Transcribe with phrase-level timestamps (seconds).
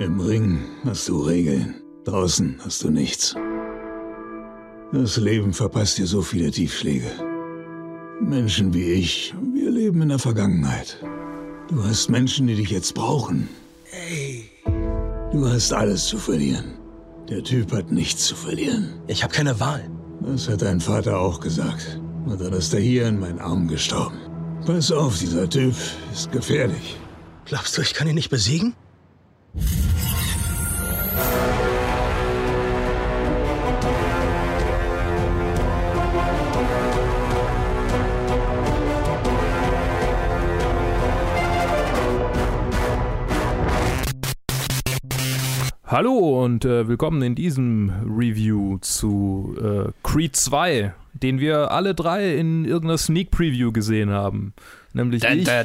[0.00, 3.36] Im Ring hast du Regeln, draußen hast du nichts.
[4.94, 7.10] Das Leben verpasst dir so viele Tiefschläge.
[8.18, 10.96] Menschen wie ich, wir leben in der Vergangenheit.
[11.68, 13.50] Du hast Menschen, die dich jetzt brauchen.
[13.84, 14.50] Hey.
[15.32, 16.78] Du hast alles zu verlieren.
[17.28, 18.94] Der Typ hat nichts zu verlieren.
[19.06, 19.90] Ich habe keine Wahl.
[20.22, 22.00] Das hat dein Vater auch gesagt.
[22.24, 24.16] Und dann ist er hier in meinen Arm gestorben.
[24.64, 25.74] Pass auf, dieser Typ
[26.10, 26.96] ist gefährlich.
[27.44, 28.74] Glaubst du, ich kann ihn nicht besiegen?
[45.84, 52.36] Hallo und äh, willkommen in diesem Review zu äh, Creed 2, den wir alle drei
[52.36, 54.54] in irgendeiner Sneak Preview gesehen haben.
[54.92, 55.64] Nämlich ich, der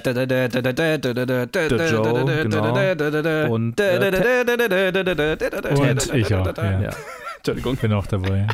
[1.90, 3.98] Joe, genau, und, äh,
[5.88, 6.82] und ich auch, ja.
[6.82, 6.90] ja.
[7.38, 7.76] Entschuldigung.
[7.78, 8.48] bin auch dabei.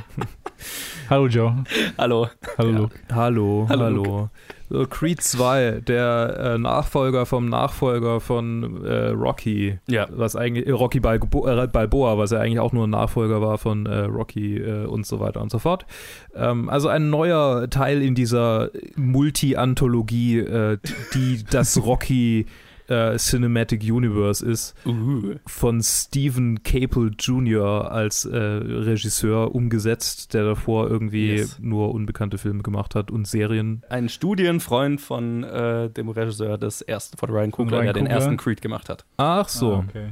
[1.09, 1.63] hallo Joe.
[1.97, 2.29] Hallo.
[2.57, 2.71] Hallo.
[2.71, 2.95] Luke.
[3.13, 4.29] Hallo, Hallo, hallo.
[4.71, 9.79] So, Creed 2, der äh, Nachfolger vom Nachfolger von äh, Rocky.
[9.87, 10.07] Ja.
[10.11, 13.57] Was eigentlich, äh, Rocky Balbo äh, Balboa, was ja eigentlich auch nur ein Nachfolger war
[13.57, 15.85] von äh, Rocky äh, und so weiter und so fort.
[16.33, 20.77] Ähm, also ein neuer Teil in dieser Multi-Anthologie, äh,
[21.15, 22.45] die das Rocky
[22.91, 25.35] äh, Cinematic Universe ist, Uh.
[25.47, 27.89] von Stephen Capel Jr.
[27.91, 31.57] als äh, Regisseur umgesetzt, der davor irgendwie Yes.
[31.61, 33.83] nur unbekannte Filme gemacht hat und Serien.
[33.89, 38.15] Ein Studienfreund von äh, dem Regisseur des ersten, von Ryan Coogler, Ryan der den Coogler.
[38.15, 39.05] ersten Creed gemacht hat.
[39.17, 39.75] Ach so.
[39.75, 40.09] Ah, okay.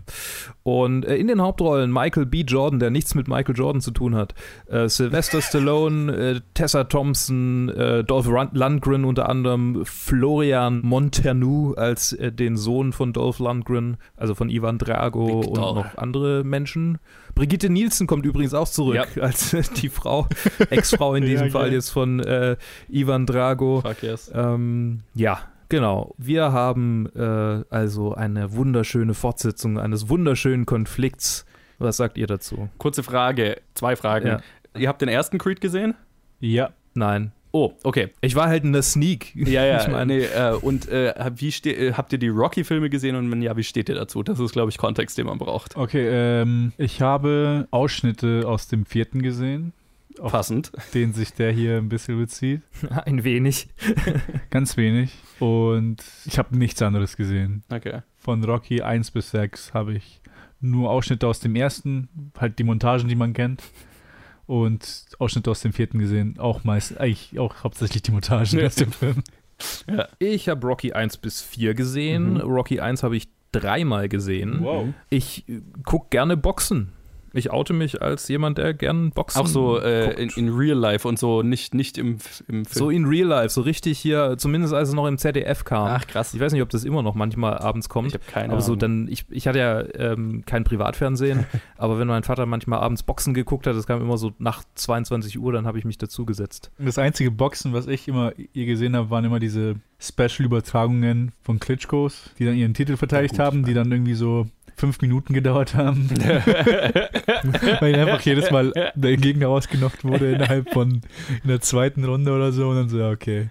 [0.63, 2.41] Und äh, in den Hauptrollen Michael B.
[2.41, 4.33] Jordan, der nichts mit Michael Jordan zu tun hat,
[4.67, 12.31] äh, Sylvester Stallone, äh, Tessa Thompson, äh, Dolph Lundgren unter anderem, Florian Monternou als äh,
[12.31, 15.69] den Sohn von Dolph Lundgren, also von Ivan Drago Victor.
[15.71, 16.99] und noch andere Menschen.
[17.35, 20.27] Brigitte Nielsen kommt übrigens auch zurück als äh, die Frau,
[20.69, 21.51] Ex-Frau in Ja, diesem geil.
[21.51, 22.55] Fall jetzt von äh,
[22.89, 23.81] Ivan Drago.
[23.81, 24.31] Fuck yes.
[24.33, 26.13] Ähm, ja, genau.
[26.17, 31.45] Wir haben äh, also eine wunderschöne Fortsetzung eines wunderschönen Konflikts.
[31.79, 32.69] Was sagt ihr dazu?
[32.77, 34.27] Kurze Frage, zwei Fragen.
[34.27, 34.39] Ja.
[34.77, 35.95] Ihr habt den ersten Creed gesehen?
[36.39, 37.31] Ja, Nein.
[37.51, 38.09] Oh, okay.
[38.21, 39.35] Ich war halt in der Sneak.
[39.35, 42.89] Ja, ja, Ich meine, nee, äh, und äh, wie ste äh, habt ihr die Rocky-Filme
[42.89, 44.21] gesehen und wenn ja, wie steht ihr dazu?
[44.21, 45.75] Das ist, glaube ich, Kontext, den man braucht.
[45.75, 46.07] okay.
[46.09, 49.73] Ähm, ich habe Ausschnitte aus dem vierten gesehen,
[50.19, 50.71] auf Passend.
[50.93, 52.61] den sich der hier ein bisschen bezieht.
[53.05, 53.67] ein wenig.
[54.51, 55.11] Ganz wenig.
[55.39, 57.63] Und ich habe nichts anderes gesehen.
[57.71, 58.01] Okay.
[58.17, 60.21] Von Rocky 1 bis 6 habe ich
[60.61, 63.63] nur Ausschnitte aus dem ersten, halt die Montagen, die man kennt.
[64.49, 66.39] Und Ausschnitte aus dem vierten gesehen.
[66.39, 69.23] Auch meist, eigentlich auch hauptsächlich die Montagen aus dem Film.
[70.17, 72.33] Ich habe Rocky 1 bis 4 gesehen.
[72.33, 72.41] Mhm.
[72.41, 74.63] Rocky 1 habe ich dreimal gesehen.
[74.63, 74.87] Wow.
[75.11, 76.93] Ich äh, guck gerne Boxen.
[77.33, 81.07] Ich oute mich als jemand, der gern Boxen Auch so äh, in, in Real Life
[81.07, 82.17] und so, nicht, nicht im,
[82.47, 82.65] im Film.
[82.69, 85.87] so in Real Life, so richtig hier, zumindest als es noch im ZDF kam.
[85.87, 86.33] Ach, krass.
[86.33, 88.07] Ich weiß nicht, ob das immer noch manchmal abends kommt.
[88.09, 88.79] Ich habe keine aber so Ahnung.
[88.79, 91.45] dann, ich, ich hatte ja ähm, kein Privatfernsehen,
[91.77, 95.39] aber wenn mein Vater manchmal abends Boxen geguckt hat, das kam immer so nach 22
[95.39, 96.71] Uhr, dann habe ich mich dazugesetzt.
[96.79, 102.31] Das einzige Boxen, was ich immer ihr gesehen habe, waren immer diese Special-Übertragungen von Klitschkos,
[102.39, 103.53] die dann ihren Titel verteidigt Ja, gut.
[103.53, 104.47] haben, die dann irgendwie so
[104.79, 106.09] fünf Minuten gedauert haben.
[107.79, 111.01] Weil einfach jedes Mal der Gegner ausgenockt wurde innerhalb von
[111.43, 112.69] in der zweiten Runde oder so.
[112.69, 113.49] Und dann so, okay.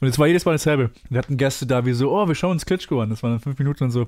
[0.00, 0.90] Und es war jedes Mal dasselbe.
[1.10, 3.10] Wir hatten Gäste da, wie so, oh, wir schauen uns Klitschko an.
[3.10, 4.06] Das waren dann fünf Minuten und so,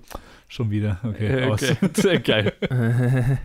[0.48, 1.00] schon wieder.
[1.02, 1.62] Okay, Äh, aus.
[1.62, 1.76] okay.
[1.94, 2.52] Sehr geil.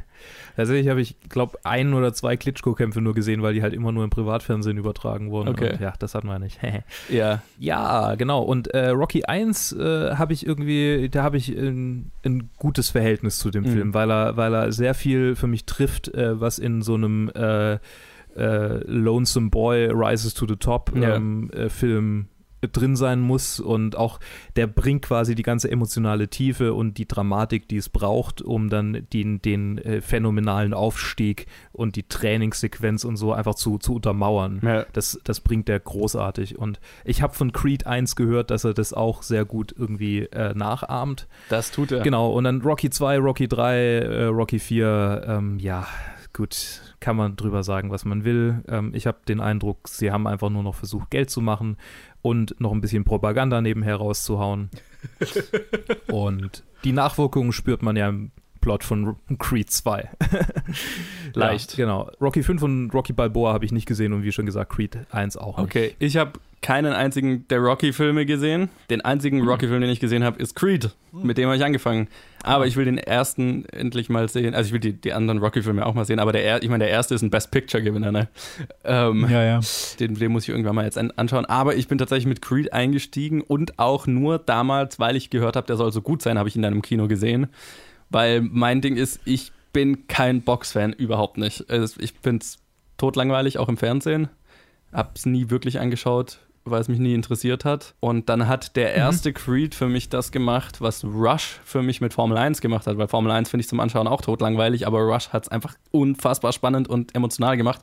[0.55, 4.03] Tatsächlich habe ich, glaube ein oder zwei Klitschko-Kämpfe nur gesehen, weil die halt immer nur
[4.03, 5.49] im Privatfernsehen übertragen wurden.
[5.49, 5.73] Okay.
[5.73, 6.59] Und ja, das hatten wir nicht.
[7.09, 7.41] Ja.
[7.59, 8.41] ja, genau.
[8.41, 13.37] Und äh, Rocky 1 äh, habe ich irgendwie, da habe ich ein, ein gutes Verhältnis
[13.37, 13.69] zu dem Mhm.
[13.69, 17.29] Film, weil er, weil er sehr viel für mich trifft, äh, was in so einem
[17.35, 17.73] äh,
[18.37, 21.15] äh, Lonesome Boy Rises to the Top Ja.
[21.15, 22.27] ähm, äh, Film
[22.67, 24.19] drin sein muss und auch
[24.55, 29.07] der bringt quasi die ganze emotionale Tiefe und die Dramatik, die es braucht, um dann
[29.13, 34.61] den, den äh, phänomenalen Aufstieg und die Trainingssequenz und so einfach zu, zu untermauern.
[34.63, 34.85] ja.
[34.93, 36.57] Das, das bringt er großartig.
[36.57, 40.53] Und ich habe von Creed 1 gehört, dass er das auch sehr gut irgendwie äh,
[40.53, 41.27] nachahmt.
[41.49, 42.01] Das tut er.
[42.01, 45.87] Genau, und dann Rocky 2, Rocky 3, äh, Rocky 4, ähm, ja,
[46.35, 48.63] gut, kann man drüber sagen, was man will.
[48.67, 51.77] Ähm, ich habe den Eindruck, sie haben einfach nur noch versucht, Geld zu machen
[52.21, 54.69] und noch ein bisschen Propaganda nebenher rauszuhauen.
[56.07, 60.09] und die Nachwirkungen spürt man ja im Plot von Creed 2.
[61.33, 61.77] Leicht.
[61.77, 62.11] Ja, genau.
[62.19, 65.37] Rocky 5 und Rocky Balboa habe ich nicht gesehen und wie schon gesagt, Creed 1
[65.37, 65.65] auch nicht.
[65.65, 66.33] Okay, ich habe
[66.65, 68.69] keinen einzigen der Rocky-Filme gesehen.
[68.89, 69.47] Den einzigen Hm.
[69.47, 70.89] Rocky-Film, den ich gesehen habe, ist Creed.
[71.11, 72.07] Mit dem habe ich angefangen.
[72.41, 74.55] Aber ich will den ersten endlich mal sehen.
[74.55, 76.17] Also ich will die, die anderen Rocky-Filme auch mal sehen.
[76.19, 78.27] Aber der, er- ich meine, der erste ist ein Best Picture-Gewinner, ne?
[78.83, 79.59] Ähm, Ja, ja.
[79.99, 81.45] den, den muss ich irgendwann mal jetzt an, anschauen.
[81.45, 85.67] Aber ich bin tatsächlich mit Creed eingestiegen und auch nur damals, weil ich gehört habe,
[85.67, 87.47] der soll so gut sein, habe ich ihn dann im Kino gesehen.
[88.09, 91.69] Weil mein Ding ist, ich bin kein Box-Fan, überhaupt nicht.
[91.69, 92.57] Also ich finde es
[92.97, 94.29] totlangweilig, auch im Fernsehen.
[94.93, 97.93] Hab's nie wirklich angeschaut, weil es mich nie interessiert hat.
[97.99, 102.13] Und dann hat der erste Creed für mich das gemacht, was Rush für mich mit
[102.13, 102.97] Formel 1 gemacht hat.
[102.97, 106.51] Weil Formel 1 finde ich zum Anschauen auch totlangweilig, aber Rush hat es einfach unfassbar
[106.53, 107.81] spannend und emotional gemacht.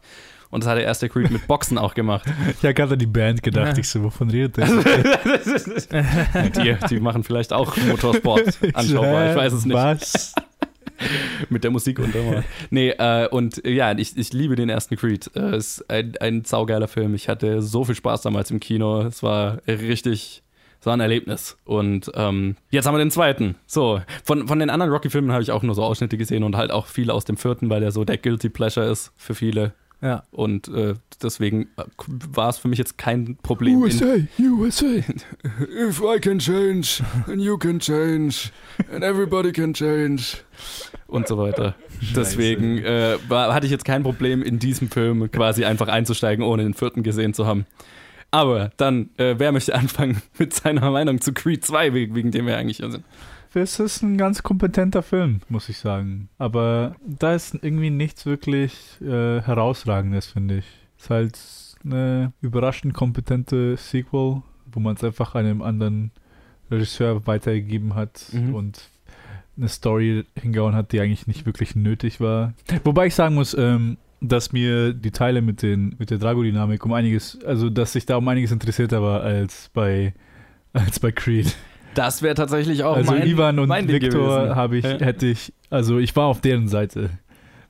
[0.51, 2.27] Und das hat der erste Creed mit Boxen auch gemacht.
[2.49, 3.79] Ich habe gerade an die Band gedacht.
[3.79, 4.67] Ich so, wovon redet der?
[6.51, 9.75] Die, die machen vielleicht auch Motorsport anschaubar, ich weiß es nicht.
[9.75, 10.35] Was?
[11.51, 12.45] Mit der Musik und immer.
[12.71, 15.31] Nee, äh, und äh, ja, ich, ich liebe den ersten Creed.
[15.35, 17.15] Äh, Es ist ein, ein saugeiler Film.
[17.15, 19.03] Ich hatte so viel Spaß damals im Kino.
[19.03, 20.43] Es war richtig,
[20.81, 21.57] es war ein Erlebnis.
[21.65, 23.57] Und ähm, jetzt haben wir den zweiten.
[23.67, 26.71] So, von, von den anderen Rocky-Filmen habe ich auch nur so Ausschnitte gesehen und halt
[26.71, 29.73] auch viel aus dem vierten, weil der so der Guilty Pleasure ist für viele.
[30.03, 30.25] Ja.
[30.33, 31.85] Und äh, deswegen äh,
[32.33, 33.81] war es für mich jetzt kein Problem.
[33.81, 34.87] USA, USA.
[35.89, 38.51] If I can change, then you can change,
[38.93, 40.39] and everybody can change.
[41.07, 41.75] und so weiter.
[42.17, 46.63] Deswegen äh, war, hatte ich jetzt kein Problem, in diesem Film quasi einfach einzusteigen, ohne
[46.65, 47.67] den vierten gesehen zu haben.
[48.31, 52.47] Aber dann, äh, wer möchte anfangen mit seiner Meinung zu Creed 2, wegen, wegen dem
[52.47, 53.05] wir eigentlich hier sind?
[53.55, 56.29] Es ist ein ganz kompetenter Film, muss ich sagen.
[56.39, 58.73] Aber da ist irgendwie nichts wirklich
[59.03, 60.65] äh, herausragendes, finde ich.
[60.97, 61.39] Es ist halt
[61.85, 66.13] eine überraschend kompetente Sequel, wo man es einfach einem anderen
[66.71, 68.55] Regisseur weitergegeben hat Mhm.
[68.55, 68.89] und
[69.59, 72.55] eine Story hingehauen hat, die eigentlich nicht wirklich nötig war.
[72.85, 76.93] Wobei ich sagen muss, ähm, dass mir die Teile mit, den, mit der Drago-Dynamik um
[76.95, 80.15] einiges, also dass ich da um einiges interessierter war als bei,
[80.73, 81.55] als bei Creed.
[81.95, 84.57] Das wäre tatsächlich auch Also mein, Ivan und mein gewesen.
[84.57, 87.11] habe ich, hätte ich, also ich war auf deren Seite.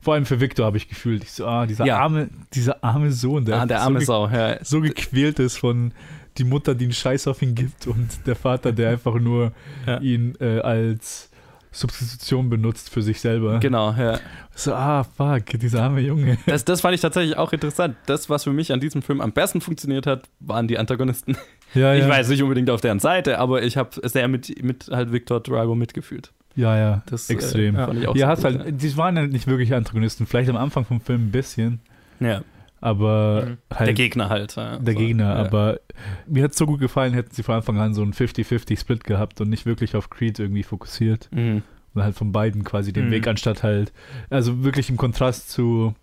[0.00, 1.98] Vor allem für Victor habe ich gefühlt, ich so, ah, dieser Ja.
[1.98, 4.56] arme, dieser arme Sohn, der, Ah, der so, arme ge Sau, ja.
[4.64, 5.92] so gequält ist von
[6.38, 9.52] die Mutter, die einen Scheiß auf ihn gibt und der Vater, der einfach nur
[9.86, 9.98] Ja.
[9.98, 11.30] ihn äh, als
[11.72, 13.58] Substitution benutzt für sich selber.
[13.58, 14.20] Genau, ja.
[14.54, 16.36] So, ah, fuck, dieser arme Junge.
[16.46, 17.96] Das, das fand ich tatsächlich auch interessant.
[18.06, 21.36] Das, was für mich an diesem Film am besten funktioniert hat, waren die Antagonisten.
[21.74, 22.08] Ja, Ich ja.
[22.08, 25.74] weiß nicht unbedingt auf deren Seite, aber ich habe sehr mit, mit halt Victor Drago
[25.74, 26.30] mitgefühlt.
[26.54, 27.02] Ja, ja.
[27.06, 27.76] Das, Extrem.
[27.76, 30.26] Äh, fand ich auch Ja, sehr hast gut, halt, die waren halt nicht wirklich Antagonisten.
[30.26, 31.80] Vielleicht am Anfang vom Film ein bisschen,
[32.20, 32.42] ja.
[32.82, 33.58] Aber Mhm.
[33.74, 33.86] halt.
[33.86, 34.54] Der Gegner halt.
[34.56, 34.76] Ja.
[34.78, 35.34] der So, Gegner, ja.
[35.36, 35.80] aber
[36.26, 39.40] mir hat es so gut gefallen, hätten sie von Anfang an so einen 50-50-Split gehabt
[39.40, 41.28] und nicht wirklich auf Creed irgendwie fokussiert.
[41.32, 41.62] Mhm.
[41.94, 43.10] Und halt von beiden quasi den Mhm.
[43.12, 43.92] Weg anstatt halt,
[44.30, 45.94] also wirklich im Kontrast zu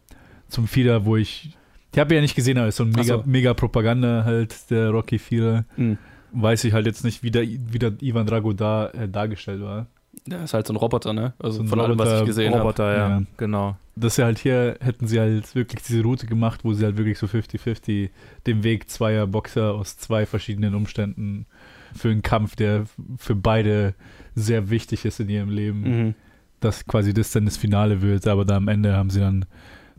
[0.48, 1.56] zum Fieder, wo ich,
[1.94, 3.24] ich habe ja nicht gesehen, aber es ist so ein mega, so.
[3.26, 5.66] mega Propaganda halt, der Rocky Fieder.
[5.78, 5.98] Mhm.
[6.32, 9.88] Weiß ich halt jetzt nicht, wie der, wie der Ivan Drago da äh, dargestellt war.
[10.26, 11.34] Der ist halt so ein Roboter, ne?
[11.40, 12.62] Also So von allem, was ich Roboter- gesehen habe.
[12.64, 13.10] Roboter, ja.
[13.10, 13.24] Ja.
[13.38, 13.78] Genau.
[13.96, 17.18] dass sie halt hier hätten sie halt wirklich diese Route gemacht, wo sie halt wirklich
[17.20, 18.10] so 50-50
[18.48, 21.46] den Weg zweier Boxer aus zwei verschiedenen Umständen
[21.96, 22.86] für einen Kampf, der
[23.18, 23.94] für beide
[24.36, 26.16] sehr wichtig ist in ihrem Leben, Mhm.
[26.62, 29.46] dass quasi das dann das Finale wird, aber da am Ende haben sie dann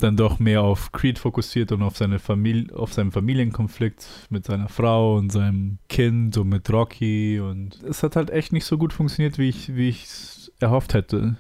[0.01, 4.69] dann doch mehr auf Creed fokussiert und auf seine Familie, auf seinen Familienkonflikt mit seiner
[4.69, 8.93] Frau und seinem Kind und mit Rocky und es hat halt echt nicht so gut
[8.93, 11.37] funktioniert, wie ich wie es erhofft hätte,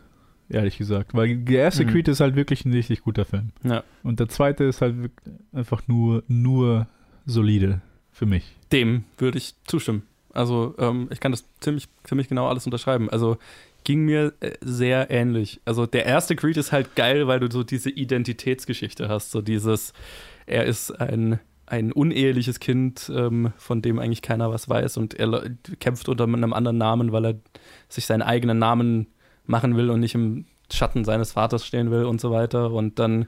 [0.49, 1.91] ehrlich gesagt, weil der erste Mhm.
[1.91, 3.83] Creed ist halt wirklich ein richtig guter Film Ja.
[4.02, 4.95] und der zweite ist halt
[5.52, 6.87] einfach nur nur
[7.26, 7.81] solide
[8.12, 8.57] für mich.
[8.73, 10.02] Dem würde ich zustimmen.
[10.33, 13.11] Also ähm, ich kann das ziemlich, ziemlich genau alles unterschreiben.
[13.11, 13.37] Also
[13.90, 15.61] ging mir äh, sehr ähnlich.
[15.64, 19.32] Also der erste Creed ist halt geil, weil du so diese Identitätsgeschichte hast.
[19.32, 19.92] So dieses,
[20.47, 25.42] er ist ein, ein uneheliches Kind, ähm, von dem eigentlich keiner was weiß und er
[25.80, 27.35] kämpft unter einem anderen Namen, weil er
[27.88, 29.09] sich seinen eigenen Namen
[29.47, 32.70] machen will und nicht im Schatten seines Vaters stehen will und so weiter.
[32.70, 33.23] Und dann,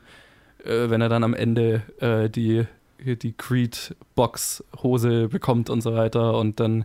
[0.64, 2.66] äh, wenn er dann am Ende äh, die,
[3.00, 6.84] die Creed-Box-Hose bekommt und so weiter und dann,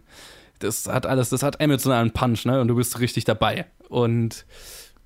[0.60, 2.62] das hat alles, das hat emotionalen Punch, ne?
[2.62, 3.66] Und du bist richtig dabei.
[3.90, 4.46] Und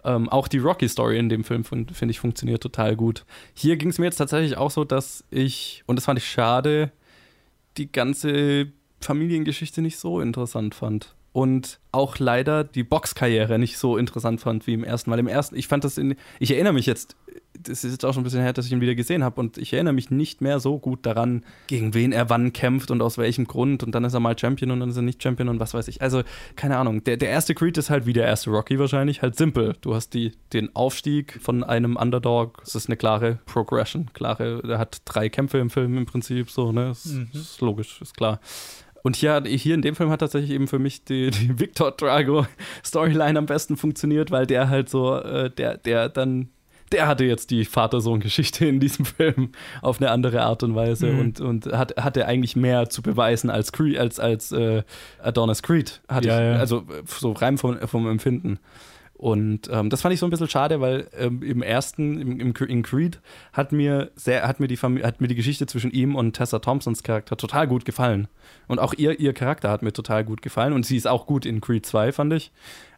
[0.04, 3.26] ähm, auch die Rocky-Story in dem Film, finde ich, funktioniert total gut.
[3.54, 6.92] Hier ging es mir jetzt tatsächlich auch so, dass ich, und das fand ich schade,
[7.78, 11.16] die ganze Familiengeschichte nicht so interessant fand.
[11.34, 15.12] Und auch leider die Boxkarriere nicht so interessant fand wie im ersten.
[15.12, 17.16] Weil im ersten, ich fand das in, ich erinnere mich jetzt
[17.60, 19.58] das ist jetzt auch schon ein bisschen her, dass ich ihn wieder gesehen habe und
[19.58, 23.18] ich erinnere mich nicht mehr so gut daran, gegen wen er wann kämpft und aus
[23.18, 25.60] welchem Grund und dann ist er mal Champion und dann ist er nicht Champion und
[25.60, 26.02] was weiß ich.
[26.02, 26.24] Also,
[26.56, 27.04] keine Ahnung.
[27.04, 29.76] Der, der erste Creed ist halt wie der erste Rocky wahrscheinlich, halt simpel.
[29.82, 32.62] Du hast die, den Aufstieg von einem Underdog.
[32.66, 36.72] Es ist eine klare Progression, klare, er hat drei Kämpfe im Film im Prinzip, so,
[36.72, 36.88] ne?
[36.88, 37.30] Das mhm.
[37.34, 38.40] ist logisch, ist klar.
[39.04, 42.46] Und hier, hier in dem Film hat tatsächlich eben für mich die, die Victor Drago
[42.86, 46.50] Storyline am besten funktioniert, weil der halt so, äh, der, der dann,
[46.92, 51.20] der hatte jetzt die Vater-Sohn-Geschichte in diesem Film auf eine andere Art und Weise mhm.
[51.20, 54.84] und, und hat, hatte eigentlich mehr zu beweisen als Creed, als, als äh,
[55.22, 56.02] Adonis Creed.
[56.08, 56.60] Hatte ja, ich, ja.
[56.60, 58.60] Also so rein vom, vom Empfinden.
[59.22, 62.54] Und ähm, das fand ich so ein bisschen schade, weil ähm, im ersten, im, im,
[62.56, 63.20] in Creed,
[63.54, 67.04] hat mir, sehr, hat, mir die hat mir die Geschichte zwischen ihm und Tessa Thompsons
[67.04, 68.28] Charakter total gut gefallen.
[68.68, 70.74] Und auch ihr, ihr Charakter hat mir total gut gefallen.
[70.74, 72.52] Und sie ist auch gut in Creed 2, fand ich.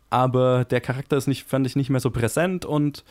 [0.09, 3.03] Aber der Charakter ist nicht, fand ich nicht mehr so präsent und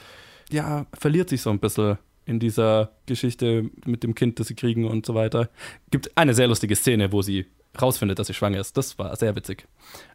[0.50, 4.86] ja, verliert sich so ein bisschen in dieser Geschichte mit dem Kind, das sie kriegen
[4.86, 5.50] und so weiter.
[5.90, 7.44] Gibt eine sehr lustige Szene, wo sie
[7.80, 8.76] rausfindet, dass sie schwanger ist.
[8.76, 9.66] Das war sehr witzig.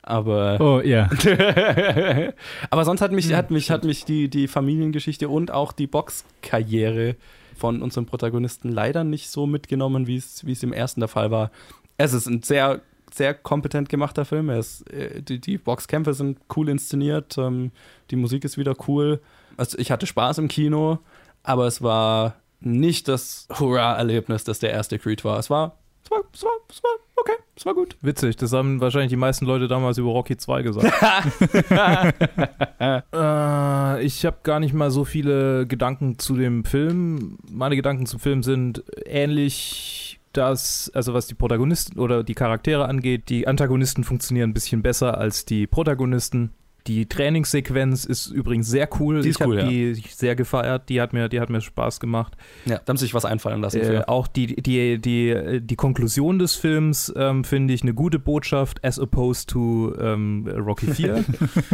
[0.02, 0.60] Aber.
[0.60, 1.10] Oh, ja.
[2.70, 7.16] aber sonst hat mich, hat mich, hat mich die, die Familiengeschichte und auch die Boxkarriere
[7.56, 11.32] von unserem Protagonisten leider nicht so mitgenommen, wie es, wie es im ersten der Fall
[11.32, 11.52] war.
[11.98, 14.50] Es ist ein sehr, sehr kompetent gemachter Film.
[14.50, 17.38] Ist, äh, die, die Boxkämpfe sind cool inszeniert.
[17.38, 17.72] Ähm,
[18.12, 19.20] die Musik ist wieder cool.
[19.58, 21.00] Also ich hatte Spaß im Kino,
[21.42, 25.40] aber es war nicht das Hurra-Erlebnis, das der erste Creed war.
[25.40, 27.98] Es war, es war, es war, es war okay, es war gut.
[28.02, 30.94] Witzig, das haben wahrscheinlich die meisten Leute damals über Rocky 2 gesagt.
[32.80, 37.38] äh, ich habe gar nicht mal so viele Gedanken zu dem Film.
[37.52, 43.30] Meine Gedanken zum Film sind ähnlich dass, also was die Protagonisten oder die Charaktere angeht,
[43.30, 46.52] die Antagonisten funktionieren ein bisschen besser als die Protagonisten.
[46.88, 49.22] Die Trainingssequenz ist übrigens sehr cool.
[49.22, 49.92] Die ist ich cool, habe ja.
[49.94, 50.88] die sehr gefeiert.
[50.88, 52.38] Die hat mir, die hat mir Spaß gemacht.
[52.66, 53.82] Ja, da haben sich was einfallen lassen.
[53.82, 58.84] Äh, auch die, die, die, die Konklusion des Films ähm, finde ich eine gute Botschaft,
[58.86, 61.26] as opposed to ähm, Rocky 4,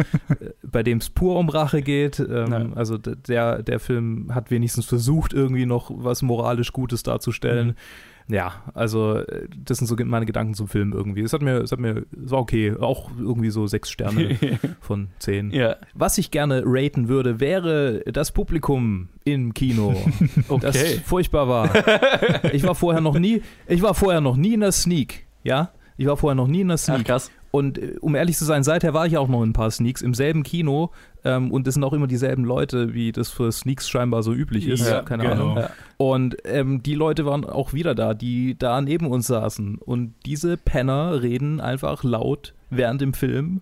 [0.62, 2.18] bei dem es pur um Rache geht.
[2.18, 7.68] Ähm, also der, der Film hat wenigstens versucht, irgendwie noch was moralisch Gutes darzustellen.
[7.68, 7.74] Mhm
[8.28, 11.22] ja, also äh, das sind so meine Gedanken zum Film irgendwie.
[11.22, 14.38] Es hat mir, es hat mir, es war okay, auch irgendwie so sechs Sterne
[14.80, 15.50] von zehn.
[15.50, 15.76] Ja.
[15.94, 19.94] Was ich gerne raten würde, wäre das Publikum im Kino,
[20.48, 20.60] okay.
[20.60, 21.70] das furchtbar war.
[22.52, 25.70] Ich war vorher noch nie, ich war vorher noch nie in der Sneak, ja.
[25.96, 27.00] Ich war vorher noch nie in der Sneak.
[27.02, 27.30] Ach, krass.
[27.54, 30.02] Und äh, um ehrlich zu sein, seither war ich auch noch in ein paar Sneaks
[30.02, 30.90] im selben Kino
[31.22, 34.66] ähm, und es sind auch immer dieselben Leute, wie das für Sneaks scheinbar so üblich
[34.66, 34.88] ist.
[34.88, 35.34] Ja, keine genau.
[35.34, 35.56] Ahnung.
[35.58, 35.70] Ja.
[35.96, 39.76] Und ähm, die Leute waren auch wieder da, die da neben uns saßen.
[39.76, 43.60] Und diese Penner reden einfach laut während dem Film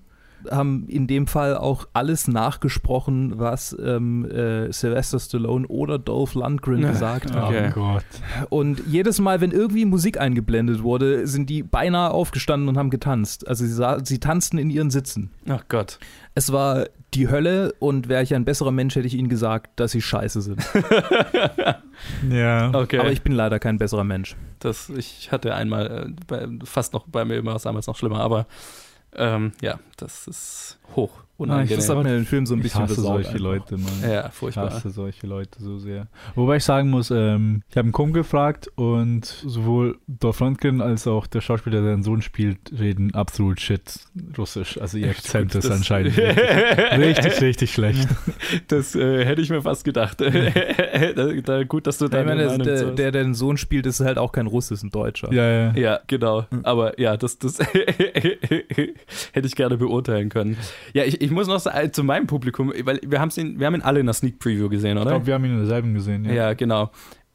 [0.50, 6.80] haben in dem Fall auch alles nachgesprochen, was ähm, äh, Sylvester Stallone oder Dolph Lundgren
[6.82, 7.38] gesagt okay.
[7.38, 7.70] haben.
[7.70, 8.04] Oh Gott.
[8.50, 13.46] Und jedes Mal, wenn irgendwie Musik eingeblendet wurde, sind die beinahe aufgestanden und haben getanzt.
[13.46, 15.30] Also sie, sie tanzten in ihren Sitzen.
[15.48, 15.98] Ach Gott.
[16.34, 19.92] Es war die Hölle und wäre ich ein besserer Mensch, hätte ich ihnen gesagt, dass
[19.92, 20.62] sie scheiße sind.
[22.30, 22.70] ja.
[22.72, 22.98] Okay.
[22.98, 24.36] Aber ich bin leider kein besserer Mensch.
[24.58, 28.20] Das, ich hatte einmal, äh, bei, fast noch bei mir immer was damals noch schlimmer,
[28.20, 28.46] aber
[29.16, 31.76] ähm, ja, das ist hoch unangenehm.
[31.76, 33.40] Das hat mir den Film so ein bisschen ich hasse solche einfach.
[33.40, 33.92] Leute, Mann.
[34.02, 34.68] Ja, furchtbar.
[34.68, 36.08] Ich hasse solche Leute so sehr.
[36.34, 41.06] Wobei ich sagen muss, ähm, ich habe einen Kumpel gefragt und sowohl Dolph Lundgren als
[41.06, 43.82] auch der Schauspieler, der seinen Sohn spielt, reden absolut shit
[44.36, 44.78] Russisch.
[44.78, 46.16] Also ihr Akzent ist anscheinend
[46.98, 48.08] richtig, richtig schlecht.
[48.68, 50.20] Das äh, hätte ich mir fast gedacht.
[51.16, 52.20] da, da, gut, dass du da.
[52.20, 54.90] Ich meine, der, der, der, den Sohn spielt, ist halt auch kein Russ, ist ein
[54.90, 55.32] Deutscher.
[55.32, 55.72] Ja, ja.
[55.74, 56.46] Ja, genau.
[56.50, 56.64] Hm.
[56.64, 60.56] Aber ja, das, das hätte ich gerne beurteilen können.
[60.92, 63.82] Ja, ich, ich muss noch sagen, zu meinem Publikum, weil wir, ihn, wir haben ihn
[63.82, 65.02] alle in der Sneak Preview gesehen, oder?
[65.02, 66.32] Ich glaube, wir haben ihn in derselben gesehen, ja.
[66.32, 66.90] Ja, genau.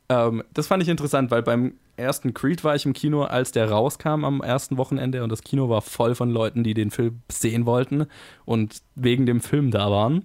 [0.09, 3.69] Ähm, das fand ich interessant, weil beim ersten Creed war ich im Kino, als der
[3.69, 7.65] rauskam am ersten Wochenende und das Kino war voll von Leuten, die den Film sehen
[7.65, 8.07] wollten
[8.43, 10.23] und wegen dem Film da waren.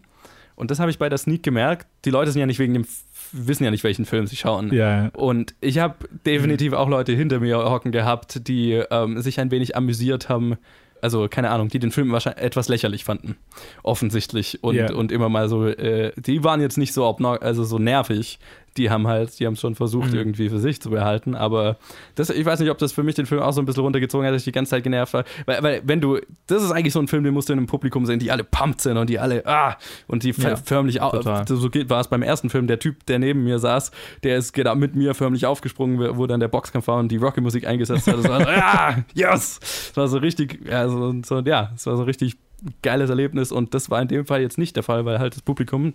[0.57, 1.87] Und das habe ich bei der Sneak gemerkt.
[2.05, 2.87] Die Leute sind ja nicht wegen dem
[3.35, 4.73] wissen ja nicht, welchen Film sie schauen.
[4.75, 5.09] Ja.
[5.15, 5.95] Und ich habe
[6.27, 10.59] definitiv auch Leute hinter mir hocken gehabt, die ähm, sich ein wenig amüsiert haben
[11.03, 13.37] also keine Ahnung, die den Film wahrscheinlich etwas lächerlich fanden,
[13.83, 14.95] offensichtlich und, yeah.
[14.95, 18.39] und immer mal so, äh, die waren jetzt nicht so also so nervig,
[18.77, 20.19] die haben halt, die haben es schon versucht, mhm.
[20.19, 21.35] irgendwie für sich zu behalten.
[21.35, 21.77] Aber
[22.15, 24.27] das, ich weiß nicht, ob das für mich den Film auch so ein bisschen runtergezogen
[24.27, 25.25] hat, dass ich die ganze Zeit genervt war.
[25.47, 27.67] Weil, weil wenn du, das ist eigentlich so ein Film, den musst du in einem
[27.67, 29.77] Publikum sehen, die alle pumped sind und die alle, ah,
[30.07, 31.47] und die ja, förmlich, total.
[31.47, 33.91] so war es beim ersten Film, der Typ, der neben mir saß,
[34.23, 37.67] der ist genau mit mir förmlich aufgesprungen, wo dann der Boxkampf war und die Rocky-Musik
[37.67, 38.19] eingesetzt hat.
[38.19, 39.61] Das war so, ah, yes!
[39.89, 42.37] Das war so richtig, ja, so, so, ja, es war so richtig
[42.83, 45.43] geiles Erlebnis und das war in dem Fall jetzt nicht der Fall, weil halt das
[45.43, 45.95] Publikum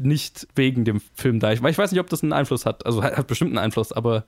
[0.00, 1.52] nicht wegen dem Film da.
[1.52, 2.86] Ich, weil ich weiß nicht, ob das einen Einfluss hat.
[2.86, 4.24] Also hat, hat bestimmt einen Einfluss, aber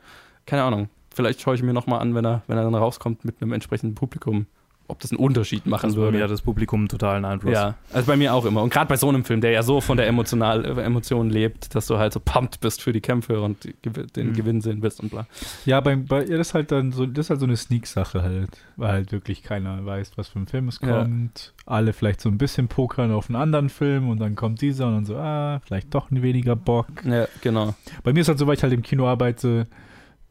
[0.47, 0.89] keine Ahnung.
[1.15, 3.95] Vielleicht schaue ich mir nochmal an, wenn er, wenn er dann rauskommt mit einem entsprechenden
[3.95, 4.47] Publikum
[4.87, 6.23] ob das einen Unterschied machen bei würde.
[6.23, 7.55] hat das Publikum einen totalen Einfluss.
[7.55, 8.63] Ja, also bei mir auch immer.
[8.63, 11.75] Und gerade bei so einem Film, der ja so von der emotional, äh, Emotion lebt,
[11.75, 14.33] dass du halt so pumped bist für die Kämpfe und die, den Mhm.
[14.35, 15.27] Gewinn sehen willst und bla.
[15.65, 18.51] Ja, bei, bei ihr ist halt dann so, das ist halt so eine Sneak-Sache halt,
[18.77, 21.03] weil halt wirklich keiner weiß, was für ein Film es Ja.
[21.03, 21.53] kommt.
[21.67, 24.95] Alle vielleicht so ein bisschen pokern auf einen anderen Film und dann kommt dieser und
[24.95, 26.87] dann so, ah, vielleicht doch ein weniger Bock.
[27.05, 27.75] Ja, genau.
[28.03, 29.67] Bei mir ist halt so, weil ich halt im Kino arbeite,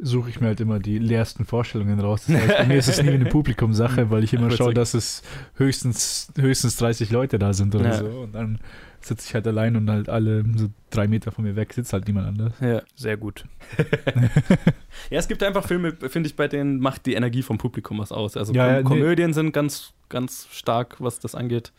[0.04, 2.26] suche ich mir halt immer die leersten Vorstellungen raus.
[2.28, 5.24] Das heißt, bei mir ist es nie eine Publikumsache, weil ich immer schaue, dass es
[5.56, 7.94] höchstens, höchstens 30 Leute da sind oder Ja.
[7.94, 8.06] so.
[8.06, 8.60] Und dann
[9.02, 12.08] sitze ich halt allein und halt alle so drei Meter von mir weg sitzt halt
[12.08, 12.54] niemand anders.
[12.62, 12.82] Ja.
[12.96, 13.46] Sehr gut.
[15.10, 18.12] ja, es gibt einfach Filme, finde ich, bei denen macht die Energie vom Publikum was
[18.12, 18.38] aus.
[18.38, 18.84] Also Ja, Kom ja, nee.
[19.02, 21.72] Komödien sind ganz, ganz stark, was das angeht.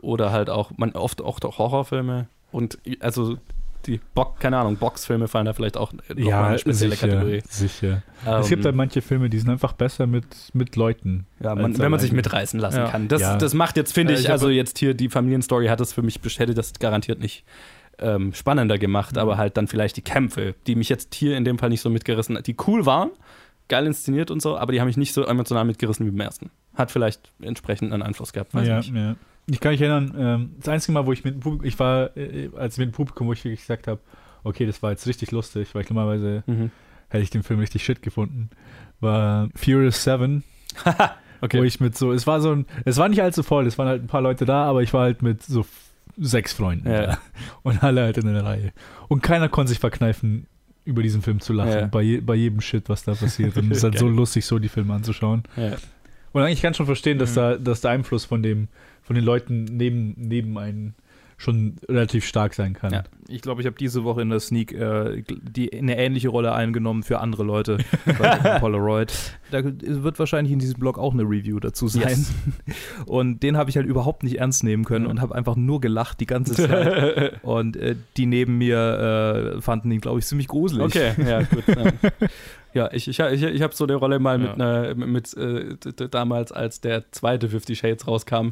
[0.00, 2.26] Oder halt auch, man, oft auch Horrorfilme.
[2.50, 3.38] Und also
[3.86, 7.42] die Bock, keine Ahnung, Boxfilme fallen da vielleicht auch noch mal eine spezielle sicher, Kategorie.
[7.48, 8.02] sicher.
[8.26, 11.26] Ähm, es gibt halt manche Filme, die sind einfach besser mit, mit Leuten.
[11.40, 12.88] Ja, man, wenn man sich mitreißen lassen Ja.
[12.88, 13.08] kann.
[13.08, 13.36] Das, Ja.
[13.36, 16.02] das macht jetzt, finde Äh, ich, ich also jetzt hier die Familienstory hat das für
[16.02, 17.44] mich, hätte das garantiert nicht
[17.98, 21.58] ähm, spannender gemacht, aber halt dann vielleicht die Kämpfe, die mich jetzt hier in dem
[21.58, 23.10] Fall nicht so mitgerissen die cool waren,
[23.68, 26.50] geil inszeniert und so, aber die haben mich nicht so emotional mitgerissen wie beim ersten.
[26.74, 28.94] Hat vielleicht entsprechend einen Einfluss gehabt, weiß ja, nicht.
[28.94, 29.14] ja.
[29.46, 32.16] Ich kann mich erinnern, ähm, das einzige Mal, wo ich mit dem Publikum, ich war,
[32.16, 34.00] äh, als mit dem Publikum, wo ich wirklich gesagt habe,
[34.44, 36.70] okay, das war jetzt richtig lustig, weil ich normalerweise Mhm.
[37.08, 38.50] hätte ich den Film richtig shit gefunden,
[39.00, 40.44] war Furious 7,
[41.40, 41.58] Okay.
[41.58, 43.88] wo ich mit so, es war so ein, es war nicht allzu voll, es waren
[43.88, 45.66] halt ein paar Leute da, aber ich war halt mit so
[46.16, 47.06] sechs Freunden Ja.
[47.06, 47.18] da
[47.64, 48.72] und alle halt in einer Reihe.
[49.08, 50.46] Und keiner konnte sich verkneifen,
[50.84, 51.86] über diesen Film zu lachen, Ja.
[51.86, 53.56] bei, je, bei jedem Shit, was da passiert.
[53.56, 55.42] Und es ist halt so lustig, so die Filme anzuschauen.
[55.56, 55.72] ja.
[56.32, 57.34] Und eigentlich kann ich schon verstehen, dass, Mhm.
[57.36, 58.68] da, dass der Einfluss von, dem,
[59.02, 60.94] von den Leuten neben, neben einen
[61.38, 62.92] schon relativ stark sein kann.
[62.92, 63.02] Ja.
[63.26, 67.02] Ich glaube, ich habe diese Woche in der Sneak äh, die, eine ähnliche Rolle eingenommen
[67.02, 69.12] für andere Leute bei Polaroid.
[69.50, 72.02] Da wird wahrscheinlich in diesem Blog auch eine Review dazu sein.
[72.10, 72.32] Yes.
[73.06, 75.10] Und den habe ich halt überhaupt nicht ernst nehmen können Ja.
[75.10, 77.32] und habe einfach nur gelacht die ganze Zeit.
[77.42, 80.84] Und äh, die neben mir äh, fanden ihn, glaube ich, ziemlich gruselig.
[80.84, 81.64] Okay, ja, gut.
[82.74, 84.82] Ja, ich, ich, ich, ich habe so eine Rolle mal mit Ja.
[84.82, 88.50] einer, mit, äh, d- damals, als der zweite Fifty Shades rauskam,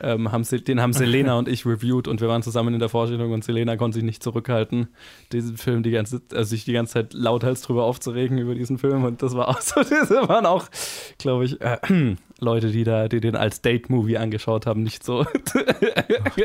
[0.00, 2.88] ähm, haben sie, den haben Selena und ich reviewed und wir waren zusammen in der
[2.88, 4.88] Vorstellung und Selena konnte sich nicht zurückhalten,
[5.32, 9.04] diesen Film die ganze, also sich die ganze Zeit lauthals drüber aufzuregen über diesen Film
[9.04, 10.66] und das war auch so, das waren auch,
[11.18, 11.78] glaube ich, äh,
[12.40, 15.24] Leute, die da, die den als Date-Movie angeschaut haben, nicht so.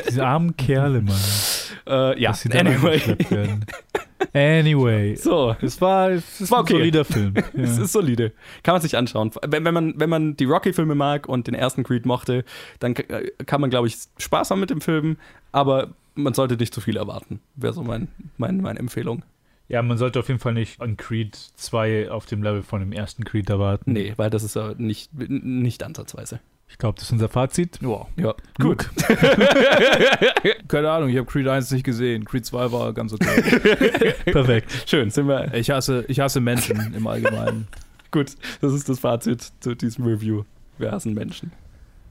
[0.06, 1.20] Diese armen Kerle, Mann.
[1.86, 3.00] äh, ja, anyway.
[4.32, 5.16] Anyway.
[5.16, 6.74] So, Es war, es ist war ein okay.
[6.74, 7.34] solider Film.
[7.54, 7.84] Es Ja.
[7.84, 8.32] ist solide.
[8.62, 9.30] Kann man sich anschauen.
[9.46, 12.44] Wenn, wenn, man, wenn man die Rocky-Filme mag und den ersten Creed mochte,
[12.80, 15.16] dann äh, kann man, glaube ich, Spaß haben mit dem Film,
[15.52, 17.40] aber man sollte nicht zu viel erwarten.
[17.56, 19.22] Wäre so mein, mein, meine Empfehlung.
[19.68, 22.92] ja, man sollte auf jeden Fall nicht an Creed 2 auf dem Level von dem
[22.92, 23.92] ersten Creed erwarten.
[23.92, 26.40] Nee, weil das ist ja nicht, nicht ansatzweise.
[26.72, 27.78] Ich glaube, das ist unser Fazit.
[27.82, 28.06] Ja.
[28.16, 28.88] Ja, Gut.
[30.68, 32.24] Keine Ahnung, ich habe Creed 1 nicht gesehen.
[32.24, 33.42] Creed 2 war ganz okay.
[34.24, 34.72] Perfekt.
[34.86, 35.52] Schön, sind wir.
[35.52, 37.68] Ich hasse, ich hasse Menschen im Allgemeinen.
[38.10, 40.44] Gut, das ist das Fazit zu diesem Review.
[40.78, 41.52] Wir hassen Menschen.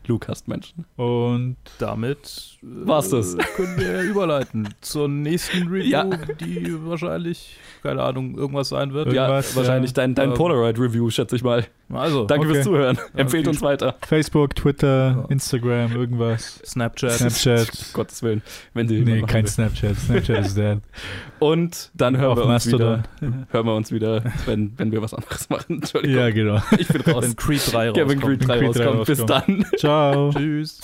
[0.08, 0.86] Luke hasst Menschen.
[0.96, 3.38] Und Damit äh, War's das?
[3.56, 6.04] können wir überleiten zur nächsten Review, Ja.
[6.40, 9.08] die wahrscheinlich, keine Ahnung, irgendwas sein wird.
[9.08, 9.96] Irgendwas, ja, wahrscheinlich ja.
[9.96, 11.66] dein, dein Ähm, Polaroid-Review, schätze ich mal.
[11.94, 12.54] Also, Danke okay.
[12.56, 12.98] fürs Zuhören.
[13.16, 13.96] Empfehlt uns weiter.
[14.08, 15.26] Facebook, Twitter.
[15.30, 16.62] Instagram, irgendwas.
[16.66, 17.12] Snapchat.
[17.12, 17.70] Snapchat.
[17.94, 18.42] Gottes Willen.
[18.74, 19.98] Wenn die Nee, kein machen Snapchat.
[19.98, 20.64] Snapchat ist dead.
[20.78, 20.82] will.
[21.40, 23.04] Und dann hören Auf wir uns wieder.
[23.50, 25.80] Hören wir uns wieder, wenn, wenn wir was anderes machen.
[25.82, 26.18] Entschuldigung.
[26.18, 26.62] Ja, genau.
[26.78, 27.24] Ich bin raus.
[27.26, 28.08] Wenn Creed 3 rauskommt.
[28.10, 29.06] Kevin Creed 3 Creed 3 rauskommt.
[29.08, 29.66] Bis dann.
[29.78, 29.91] Ciao.
[29.92, 30.80] Tschüss.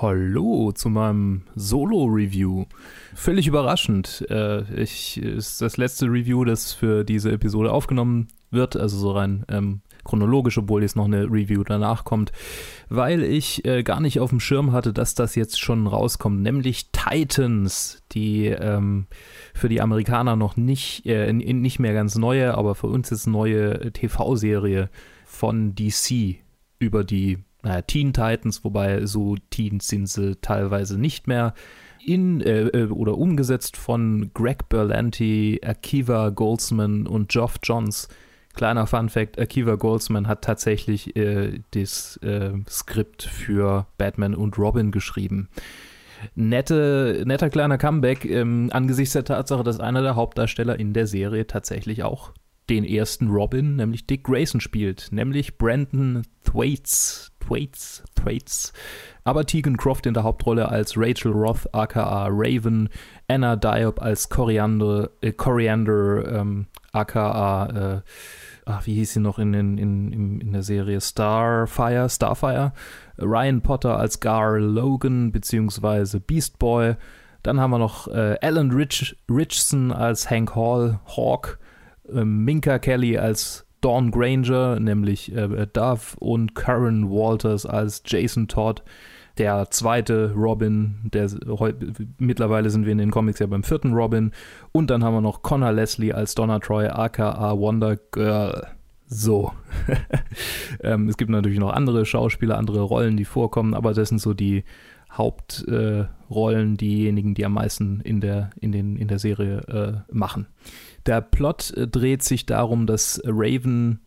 [0.00, 2.66] Hallo zu meinem Solo-Review.
[3.14, 4.24] Völlig überraschend.
[4.30, 9.44] Äh, ich ist das letzte Review, das für diese Episode aufgenommen wird, also so rein
[9.48, 12.30] ähm, chronologisch, obwohl jetzt noch eine Review danach kommt,
[12.88, 16.90] weil ich äh, gar nicht auf dem Schirm hatte, dass das jetzt schon rauskommt, nämlich
[16.92, 19.06] Titans, die ähm,
[19.54, 23.26] für die Amerikaner noch nicht, äh, n- nicht mehr ganz neue, aber für uns jetzt
[23.26, 24.88] neue TV-Serie
[25.36, 26.36] von DC
[26.78, 31.52] über die naja, Teen Titans, wobei so Teens sind sie teilweise nicht mehr.
[32.04, 38.08] In äh, äh, oder umgesetzt von Greg Berlanti, Akiva Goldsman und Geoff Johns.
[38.54, 44.92] Kleiner Fun Fact: Akiva Goldsman hat tatsächlich äh, das äh, Skript für Batman und Robin
[44.92, 45.48] geschrieben.
[46.36, 51.46] Nette, netter kleiner Comeback ähm, angesichts der Tatsache, dass einer der Hauptdarsteller in der Serie
[51.46, 52.32] tatsächlich auch
[52.68, 57.32] den ersten Robin, nämlich Dick Grayson, spielt, nämlich Brandon Thwaites.
[57.46, 58.72] Thwaites, Thwaites.
[59.24, 62.88] Aber Tegan Croft in der Hauptrolle als Rachel Roth, aka Raven,
[63.28, 68.00] Anna Diop als Coriander, äh, Coriander ähm, aka, äh,
[68.64, 72.72] ach, wie hieß sie noch in, in, in, in der Serie Starfire, Starfire,
[73.18, 76.96] Ryan Potter als Gar Logan beziehungsweise Beast Boy.
[77.42, 81.58] Dann haben wir noch äh, Alan Rich, Richson als Hank Hall, Hawk,
[82.12, 88.82] Minka Kelly als Dawn Granger, nämlich äh, Dove, und Karen Walters als Jason Todd,
[89.38, 91.30] der zweite Robin, der
[92.18, 94.32] mittlerweile sind wir in den Comics ja beim vierten Robin.
[94.72, 98.66] Und dann haben wir noch Connor Leslie als Donna Troy, aka Wonder Girl.
[99.06, 99.52] So.
[100.82, 104.34] ähm, es gibt natürlich noch andere Schauspieler, andere Rollen, die vorkommen, aber das sind so
[104.34, 104.64] die
[105.12, 109.58] Hauptrollen, äh, diejenigen, die am meisten in der, in den, in der Serie
[110.08, 110.48] äh, machen.
[111.06, 114.00] Der Plot äh, dreht sich darum, dass Raven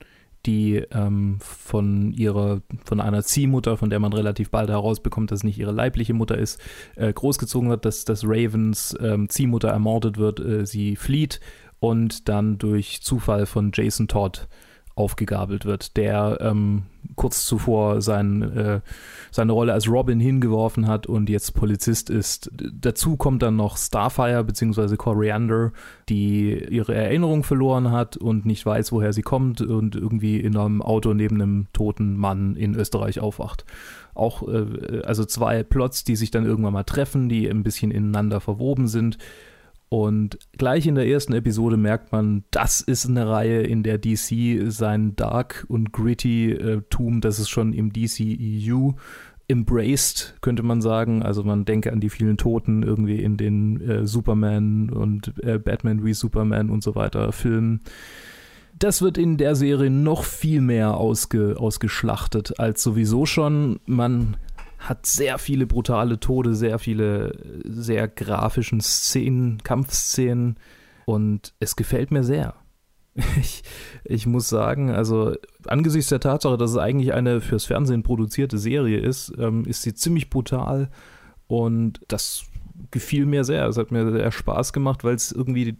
[0.45, 5.43] die ähm, von ihrer, von einer Ziehmutter, von der man relativ bald herausbekommt, dass es
[5.43, 6.61] nicht ihre leibliche Mutter ist,
[6.95, 11.41] äh, großgezogen wird, dass, dass Ravens ähm, Ziehmutter ermordet wird, äh, sie flieht
[11.79, 14.47] und dann durch Zufall von Jason Todd
[14.99, 16.83] aufgegabelt wird, der ähm,
[17.15, 18.81] kurz zuvor sein, äh,
[19.31, 22.51] seine Rolle als Robin hingeworfen hat und jetzt Polizist ist.
[22.53, 24.97] Dazu kommt dann noch Starfire bzw.
[24.97, 25.71] Coriander,
[26.09, 30.81] die ihre Erinnerung verloren hat und nicht weiß, woher sie kommt und irgendwie in einem
[30.81, 33.65] Auto neben einem toten Mann in Österreich aufwacht.
[34.13, 38.41] Auch äh, also zwei Plots, die sich dann irgendwann mal treffen, die ein bisschen ineinander
[38.41, 39.17] verwoben sind
[39.89, 44.71] und gleich in der ersten Episode merkt man, das ist eine Reihe, in der DC
[44.71, 48.91] sein Dark und Gritty-Tum, das ist schon im DCEU
[49.47, 51.23] embraced, könnte man sagen.
[51.23, 56.05] Also man denke an die vielen Toten irgendwie in den äh, Superman und äh, Batman
[56.05, 57.81] wie Superman und so weiter Filmen.
[58.77, 63.79] Das wird in der Serie noch viel mehr ausge, ausgeschlachtet als sowieso schon.
[63.87, 64.37] Man
[64.79, 70.57] hat sehr viele brutale Tode, sehr viele sehr grafischen Szenen, Kampfszenen
[71.05, 72.55] und es gefällt mir sehr.
[73.39, 73.63] Ich,
[74.05, 75.35] ich muss sagen, also
[75.67, 79.93] angesichts der Tatsache, dass es eigentlich eine fürs Fernsehen produzierte Serie ist, ähm, ist sie
[79.93, 80.89] ziemlich brutal
[81.47, 82.45] und das
[82.91, 83.67] gefiel mir sehr.
[83.67, 85.77] Es hat mir sehr Spaß gemacht, weil es irgendwie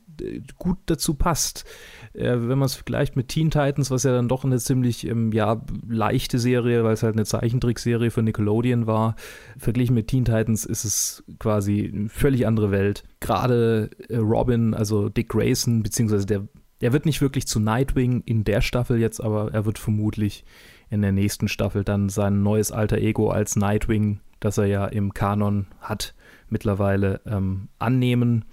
[0.58, 1.66] gut dazu passt.
[2.14, 5.32] Äh, wenn man es vergleicht mit Teen Titans, was ja dann doch eine ziemlich ähm,
[5.32, 9.16] ja, leichte Serie, weil es halt eine Zeichentrickserie für Nickelodeon war,
[9.58, 13.04] verglichen mit Teen Titans ist es quasi eine völlig andere Welt.
[13.20, 16.48] Gerade äh, Robin, also Dick Grayson, beziehungsweise der,
[16.82, 20.46] der wird nicht wirklich zu Nightwing in der Staffel jetzt, aber er wird vermutlich
[20.90, 25.14] in der nächsten Staffel dann sein neues alter Ego als Nightwing, das er ja im
[25.14, 26.16] Kanon hat,
[26.52, 28.46] mittlerweile ähm, annehmen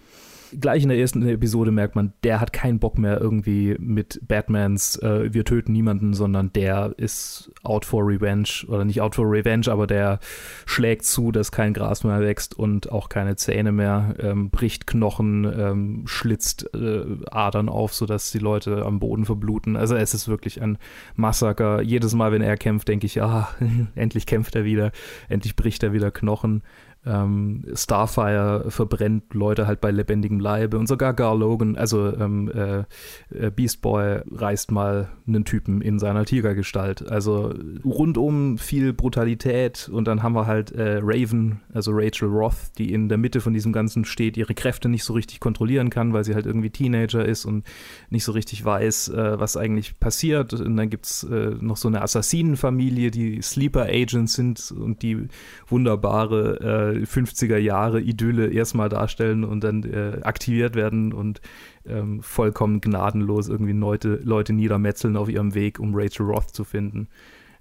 [0.61, 4.97] gleich in der ersten Episode merkt man, der hat keinen Bock mehr irgendwie mit Batmans
[4.97, 9.69] äh, Wir töten niemanden, sondern der ist out for revenge oder nicht out for revenge,
[9.69, 10.19] aber der
[10.65, 15.45] schlägt zu, dass kein Gras mehr wächst und auch keine Zähne mehr, ähm, bricht Knochen,
[15.45, 19.77] ähm, schlitzt äh, Adern auf, sodass die Leute am Boden verbluten.
[19.77, 20.79] Also es ist wirklich ein
[21.15, 21.83] Massaker.
[21.83, 23.49] Jedes Mal, wenn er kämpft, denke ich, ah,
[23.95, 24.93] endlich kämpft er wieder,
[25.29, 26.63] endlich bricht er wieder Knochen.
[27.07, 32.85] Ähm, Starfire verbrennt Leute halt bei lebendigem Leibe und sogar Gar Logan, also ähm, äh,
[33.31, 37.09] äh, Beast Boy, reißt mal einen Typen in seiner Tigergestalt.
[37.09, 42.93] Also rundum viel Brutalität und dann haben wir halt äh, Raven, also Rachel Roth, die
[42.93, 46.25] in der Mitte von diesem Ganzen steht, ihre Kräfte nicht so richtig kontrollieren kann, weil
[46.25, 47.65] sie halt irgendwie Teenager ist und
[48.11, 50.53] nicht so richtig weiß, äh, was eigentlich passiert.
[50.55, 55.29] Und dann gibt es äh, noch so eine Assassinenfamilie, die Sleeper Agents sind und die
[55.69, 61.41] wunderbare äh, 50er Jahre Idylle erstmal darstellen und dann äh, aktiviert werden und
[61.87, 67.09] ähm, vollkommen gnadenlos irgendwie Leute, Leute niedermetzeln auf ihrem Weg, um Rachel Roth zu finden.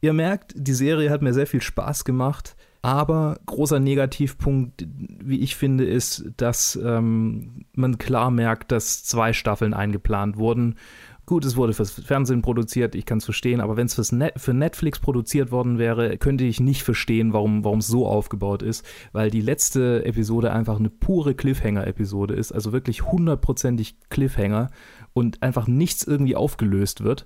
[0.01, 2.55] Ihr merkt, die Serie hat mir sehr viel Spaß gemacht.
[2.85, 9.73] Aber großer Negativpunkt, wie ich finde, ist, dass ähm, man klar merkt, dass zwei Staffeln
[9.73, 10.75] eingeplant wurden
[11.27, 14.53] Gut, es wurde fürs Fernsehen produziert, ich kann es verstehen, aber wenn es Net für
[14.53, 19.41] Netflix produziert worden wäre, könnte ich nicht verstehen, warum es so aufgebaut ist, weil die
[19.41, 24.69] letzte Episode einfach eine pure Cliffhanger-Episode ist, also wirklich hundertprozentig Cliffhanger
[25.13, 27.25] und einfach nichts irgendwie aufgelöst wird.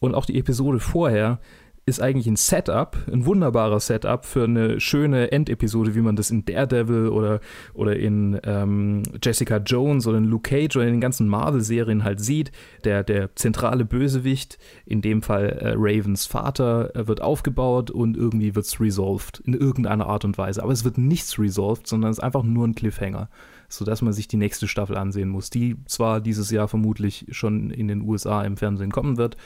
[0.00, 1.38] Und auch die Episode vorher
[1.86, 6.46] ist eigentlich ein Setup, ein wunderbarer Setup für eine schöne Endepisode, wie man das in
[6.46, 7.40] Daredevil oder,
[7.74, 12.20] oder in ähm, Jessica Jones oder in Luke Cage oder in den ganzen Marvel-Serien halt
[12.20, 12.52] sieht.
[12.84, 18.54] Der, der zentrale Bösewicht, in dem Fall äh, Ravens Vater, äh, wird aufgebaut und irgendwie
[18.54, 20.62] wird es resolved in irgendeiner Art und Weise.
[20.62, 23.28] Aber es wird nichts resolved, sondern es ist einfach nur ein Cliffhanger,
[23.68, 27.88] sodass man sich die nächste Staffel ansehen muss, die zwar dieses Jahr vermutlich schon in
[27.88, 29.36] den USA im Fernsehen kommen wird,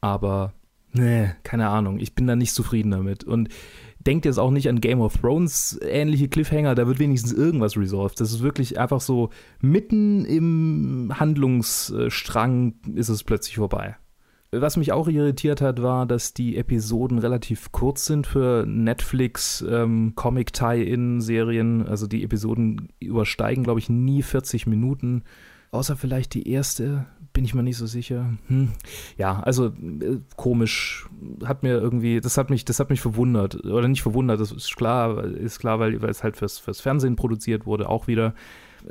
[0.00, 0.52] aber
[0.98, 3.24] nee, keine Ahnung, ich bin da nicht zufrieden damit.
[3.24, 3.48] Und
[4.00, 8.20] denkt jetzt auch nicht an Game of Thrones ähnliche Cliffhanger, da wird wenigstens irgendwas resolved.
[8.20, 9.30] Das ist wirklich einfach so,
[9.60, 13.96] mitten im Handlungsstrang ist es plötzlich vorbei.
[14.50, 20.14] Was mich auch irritiert hat, war, dass die Episoden relativ kurz sind für Netflix ähm.
[21.86, 25.24] Also die Episoden übersteigen, glaube ich, nie 40 Minuten.
[25.70, 28.34] Außer vielleicht die erste, bin ich mir nicht so sicher.
[28.46, 28.72] Hm.
[29.16, 31.08] Ja, also äh, komisch.
[31.44, 33.64] Hat mir irgendwie, das hat mich, das hat mich verwundert.
[33.64, 37.16] Oder nicht verwundert, das ist klar, ist klar, weil, weil es halt fürs, fürs Fernsehen
[37.16, 38.34] produziert wurde, auch wieder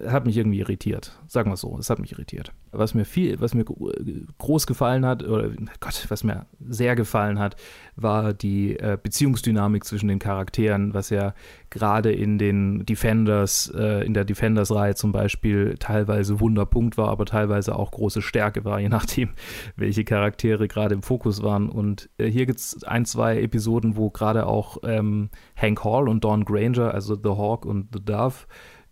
[0.07, 1.17] hat mich irgendwie irritiert.
[1.27, 2.51] Sagen wir so, es hat mich irritiert.
[2.71, 7.55] Was mir viel, was mir groß gefallen hat, oder Gott, was mir sehr gefallen hat,
[7.95, 11.33] war die äh, Beziehungsdynamik zwischen den Charakteren, was ja
[11.69, 17.75] gerade in den Defenders, äh, in der Defenders-Reihe zum Beispiel teilweise Wunderpunkt war, aber teilweise
[17.75, 19.29] auch große Stärke war, je nachdem,
[19.75, 21.69] welche Charaktere gerade im Fokus waren.
[21.69, 26.23] Und äh, hier gibt es ein, zwei Episoden, wo gerade auch ähm, Hank Hall und
[26.23, 28.45] Dawn Granger, also The Hawk und The Dove,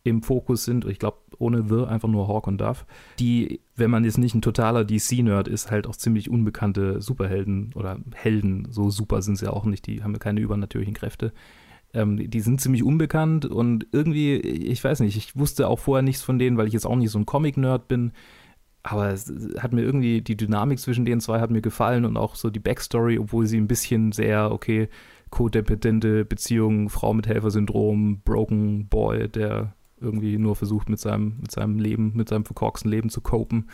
[0.05, 0.85] im Fokus sind.
[0.85, 2.85] Ich glaube, ohne The, einfach nur Hawk und Dove.
[3.19, 7.97] Die, wenn man jetzt nicht ein totaler DC-Nerd ist, halt auch ziemlich unbekannte Superhelden oder
[8.13, 8.67] Helden.
[8.69, 9.87] So super sind sie ja auch nicht.
[9.87, 11.33] Die haben ja keine übernatürlichen Kräfte.
[11.93, 16.21] Ähm, die sind ziemlich unbekannt und irgendwie, ich weiß nicht, ich wusste auch vorher nichts
[16.21, 18.11] von denen, weil ich jetzt auch nicht so ein Comic-Nerd bin.
[18.83, 22.35] Aber es hat mir irgendwie, die Dynamik zwischen den zwei hat mir gefallen und auch
[22.35, 24.87] so die Backstory, obwohl sie ein bisschen sehr, okay,
[25.31, 29.73] codependente Beziehung, Frau mit Helfersyndrom, Broken Boy, der
[30.05, 33.69] irgendwie nur versucht, mit seinem, mit seinem Leben, mit seinem verkorksten Leben zu copen.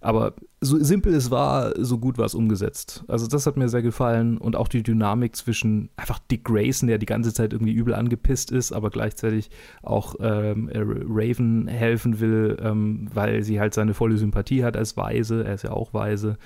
[0.00, 3.04] Aber so simpel es war, so gut war es umgesetzt.
[3.08, 6.98] Also das hat mir sehr gefallen und auch die Dynamik zwischen einfach Dick Grayson, der
[6.98, 9.50] die ganze Zeit irgendwie übel angepisst ist, aber gleichzeitig
[9.82, 15.44] auch ähm, Raven helfen will, ähm, weil sie halt seine volle Sympathie hat als Weise.
[15.44, 16.38] Er ist ja auch Weise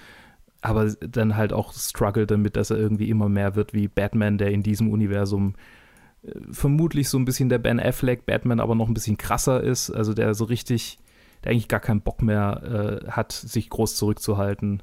[0.63, 4.51] aber dann halt auch struggelt damit, dass er irgendwie immer mehr wird wie Batman, der
[4.51, 5.55] in diesem Universum
[6.51, 9.91] vermutlich so ein bisschen der Ben Affleck Batman, aber noch ein bisschen krasser ist.
[9.91, 10.99] Also der so richtig,
[11.45, 14.83] der eigentlich gar keinen Bock mehr äh, hat, sich groß zurückzuhalten.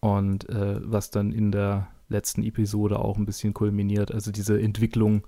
[0.00, 4.12] Und äh, was dann in der letzten Episode auch ein bisschen kulminiert.
[4.12, 5.26] Also diese Entwicklung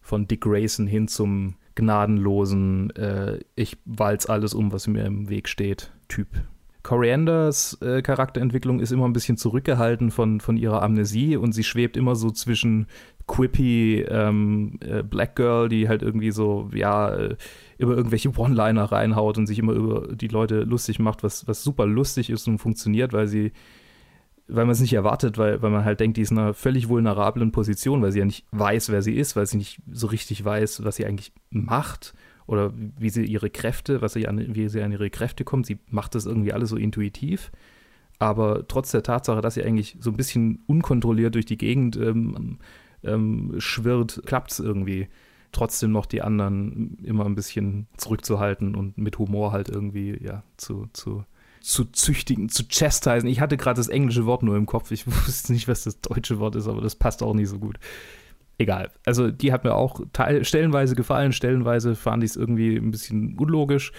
[0.00, 5.48] von Dick Grayson hin zum gnadenlosen, äh, ich walz alles um, was mir im Weg
[5.48, 6.28] steht, Typ.
[6.82, 11.96] Corianders äh, Charakterentwicklung ist immer ein bisschen zurückgehalten von, von ihrer Amnesie und sie schwebt
[11.96, 12.86] immer so zwischen
[13.26, 17.36] quippy ähm, äh, Black Girl, die halt irgendwie so, ja, äh,
[17.78, 21.86] über irgendwelche One-Liner reinhaut und sich immer über die Leute lustig macht, was, was super
[21.86, 23.52] lustig ist und funktioniert, weil sie,
[24.46, 26.88] weil man es nicht erwartet, weil, weil man halt denkt, die ist in einer völlig
[26.88, 30.44] vulnerablen Position, weil sie ja nicht weiß, wer sie ist, weil sie nicht so richtig
[30.44, 32.14] weiß, was sie eigentlich macht
[32.46, 35.64] oder wie sie ihre Kräfte, was sie an, wie sie an ihre Kräfte kommt.
[35.64, 37.50] Sie macht das irgendwie alles so intuitiv.
[38.18, 42.58] Aber trotz der Tatsache, dass sie eigentlich so ein bisschen unkontrolliert durch die Gegend ähm,
[43.04, 45.08] ähm, schwirrt, klappt es irgendwie
[45.52, 50.88] trotzdem noch die anderen immer ein bisschen zurückzuhalten und mit Humor halt irgendwie, ja, zu,
[50.92, 51.24] zu,
[51.60, 53.28] zu züchtigen, zu chastisen.
[53.28, 54.90] Ich hatte gerade das englische Wort nur im Kopf.
[54.90, 57.78] Ich wusste nicht, was das deutsche Wort ist, aber das passt auch nicht so gut.
[58.58, 58.90] Egal.
[59.04, 60.00] Also, die hat mir auch
[60.42, 63.92] stellenweise gefallen, stellenweise fand ich es irgendwie ein bisschen unlogisch.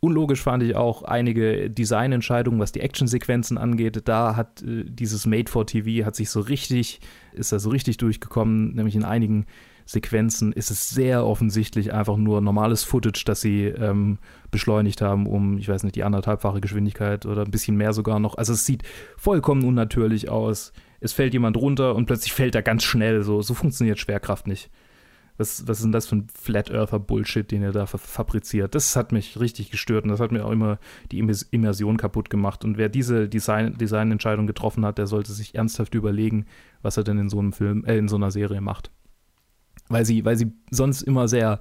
[0.00, 4.02] Unlogisch fand ich auch einige Designentscheidungen, was die Actionsequenzen angeht.
[4.06, 7.00] Da hat äh, dieses Made for TV hat sich so richtig,
[7.32, 9.46] ist da so richtig durchgekommen, nämlich in einigen
[9.86, 14.18] Sequenzen ist es sehr offensichtlich einfach nur normales Footage, das sie ähm,
[14.50, 18.36] beschleunigt haben, um, ich weiß nicht, die anderthalbfache Geschwindigkeit oder ein bisschen mehr sogar noch.
[18.36, 18.82] Also es sieht
[19.16, 20.72] vollkommen unnatürlich aus.
[20.98, 23.22] Es fällt jemand runter und plötzlich fällt er ganz schnell.
[23.22, 24.70] So, so funktioniert Schwerkraft nicht.
[25.38, 28.74] Was, was ist denn das für ein Flat Earther Bullshit, den er da fabriziert?
[28.74, 30.78] Das hat mich richtig gestört und das hat mir auch immer
[31.12, 32.64] die Immersion kaputt gemacht.
[32.64, 36.46] Und wer diese Design, Designentscheidung getroffen hat, der sollte sich ernsthaft überlegen,
[36.82, 38.90] was er denn in so einem Film, äh, in so einer Serie macht.
[39.88, 41.60] Weil sie, weil sie sonst immer sehr,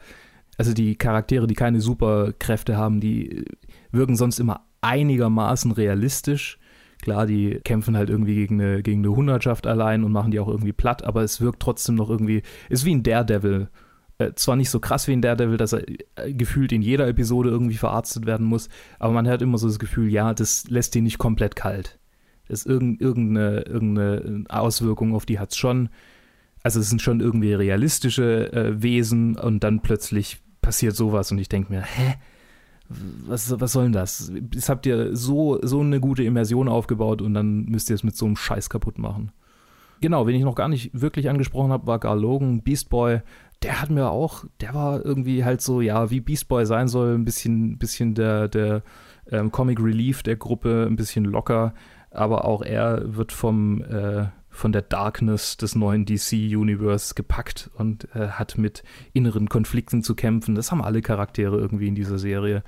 [0.58, 3.46] also die Charaktere, die keine Superkräfte haben, die
[3.92, 6.60] wirken sonst immer einigermaßen realistisch
[7.02, 10.48] Klar, die kämpfen halt irgendwie gegen eine, gegen eine Hundertschaft allein und machen die auch
[10.48, 13.70] irgendwie platt, aber es wirkt trotzdem noch irgendwie, ist wie ein Daredevil.
[14.18, 17.50] Äh, zwar nicht so krass wie ein Daredevil, dass er äh, gefühlt in jeder Episode
[17.50, 21.04] irgendwie verarztet werden muss, aber man hat immer so das Gefühl, ja, das lässt ihn
[21.04, 22.00] nicht komplett kalt.
[22.48, 25.90] Das irgendeine, irgendeine Auswirkung auf die hat es schon.
[26.64, 31.50] Also es sind schon irgendwie realistische äh, Wesen und dann plötzlich passiert sowas und ich
[31.50, 32.16] denke mir, hä?
[32.90, 34.32] Was, was soll denn das?
[34.54, 38.16] Jetzt habt ihr so, so eine gute Immersion aufgebaut und dann müsst ihr es mit
[38.16, 39.32] so einem Scheiß kaputt machen.
[40.02, 43.22] Genau, wen ich noch gar nicht wirklich angesprochen habe, war Gar Logan, Beast Boy.
[43.64, 47.16] Der hat mir auch, der war irgendwie halt so, ja, wie Beast Boy sein soll,
[47.16, 48.84] ein bisschen, bisschen der, der
[49.32, 51.74] ähm, Comic Relief der Gruppe, ein bisschen locker.
[52.12, 58.30] Aber auch er wird vom, äh, von der Darkness des neuen DC-Universe gepackt und äh,
[58.30, 60.56] hat mit inneren Konflikten zu kämpfen.
[60.56, 62.64] Das haben alle Charaktere irgendwie in dieser Serie.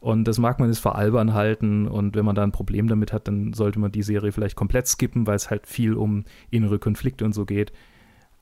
[0.00, 1.88] Und das mag man jetzt für albern halten.
[1.88, 4.86] Und wenn man da ein Problem damit hat, dann sollte man die Serie vielleicht komplett
[4.86, 7.72] skippen, weil es halt viel um innere Konflikte und so geht.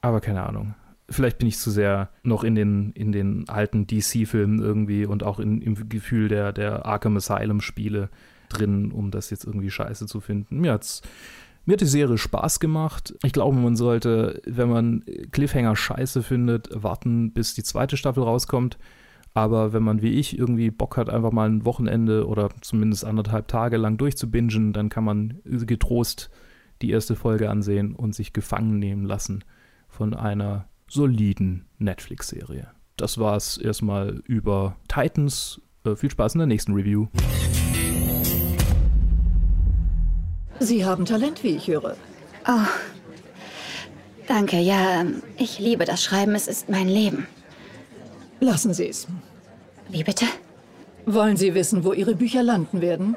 [0.01, 0.75] Aber keine Ahnung.
[1.09, 5.39] Vielleicht bin ich zu sehr noch in den, in den alten DC-Filmen irgendwie und auch
[5.39, 8.09] in, im Gefühl der, der Arkham Asylum-Spiele
[8.49, 10.61] drin, um das jetzt irgendwie scheiße zu finden.
[10.61, 11.03] Mir hat's
[11.65, 13.15] mir hat die Serie Spaß gemacht.
[13.23, 18.79] Ich glaube, man sollte, wenn man Cliffhanger scheiße findet, warten, bis die zweite Staffel rauskommt.
[19.33, 23.49] Aber wenn man wie ich irgendwie Bock hat, einfach mal ein Wochenende oder zumindest anderthalb
[23.49, 26.31] Tage lang durchzubingen, dann kann man getrost
[26.83, 29.43] die erste Folge ansehen und sich gefangen nehmen lassen
[29.89, 32.69] von einer soliden Netflix-Serie.
[32.97, 35.61] Das war es erstmal über Titans.
[35.85, 37.09] Äh, viel Spaß in der nächsten Review.
[40.61, 41.97] Sie haben Talent, wie ich höre.
[42.47, 42.67] Oh.
[44.27, 45.05] Danke, ja,
[45.37, 47.27] ich liebe das Schreiben, es ist mein Leben.
[48.41, 49.07] Lassen Sie es.
[49.89, 50.27] Wie bitte?
[51.07, 53.17] Wollen Sie wissen, wo Ihre Bücher landen werden?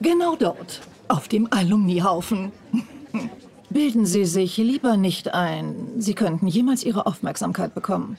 [0.00, 2.52] Genau dort, auf dem Alumnihaufen.
[3.70, 5.92] Bilden Sie sich lieber nicht ein.
[5.98, 8.18] Sie könnten jemals Ihre Aufmerksamkeit bekommen.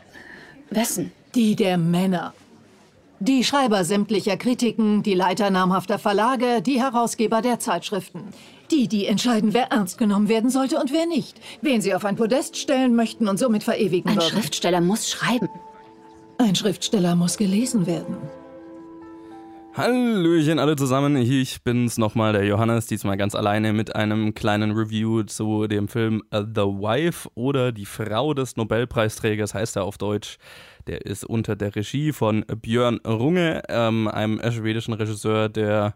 [0.69, 1.11] Wessen?
[1.35, 2.33] Die der Männer.
[3.25, 8.25] Die Schreiber sämtlicher Kritiken, die Leiter namhafter Verlage, die Herausgeber der Zeitschriften.
[8.69, 11.39] Die, die entscheiden, wer ernst genommen werden sollte und wer nicht.
[11.61, 14.27] Wen sie auf ein Podest stellen möchten und somit verewigen Ein würden.
[14.27, 15.47] Schriftsteller muss schreiben.
[16.37, 18.17] Ein Schriftsteller muss gelesen werden.
[19.75, 25.23] Hallöchen alle zusammen, ich bin's nochmal, der Johannes, diesmal ganz alleine mit einem kleinen Review
[25.23, 30.37] zu dem Film The Wife oder Die Frau des Nobelpreisträgers, heißt er auf Deutsch.
[30.87, 35.95] Der ist unter der Regie von Björn Runge, ähm, einem schwedischen Regisseur, der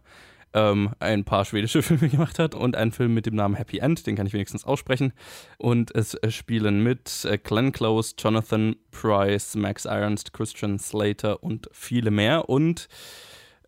[0.53, 4.07] ähm, ein paar schwedische Filme gemacht hat und einen Film mit dem Namen Happy End,
[4.07, 5.13] den kann ich wenigstens aussprechen.
[5.57, 12.11] Und es spielen mit äh, Glenn Close, Jonathan Price, Max Irons, Christian Slater und viele
[12.11, 12.49] mehr.
[12.49, 12.87] Und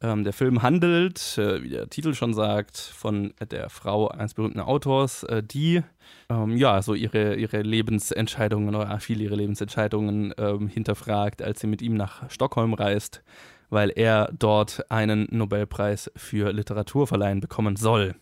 [0.02, 4.60] ähm, der Film handelt, äh, wie der Titel schon sagt, von der Frau eines berühmten
[4.60, 5.84] Autors, äh, die
[6.30, 11.82] ähm, ja so ihre, ihre Lebensentscheidungen oder viele ihre Lebensentscheidungen ähm, hinterfragt, als sie mit
[11.82, 13.24] ihm nach Stockholm reist,
[13.70, 18.16] weil er dort einen Nobelpreis für Literatur verleihen bekommen soll.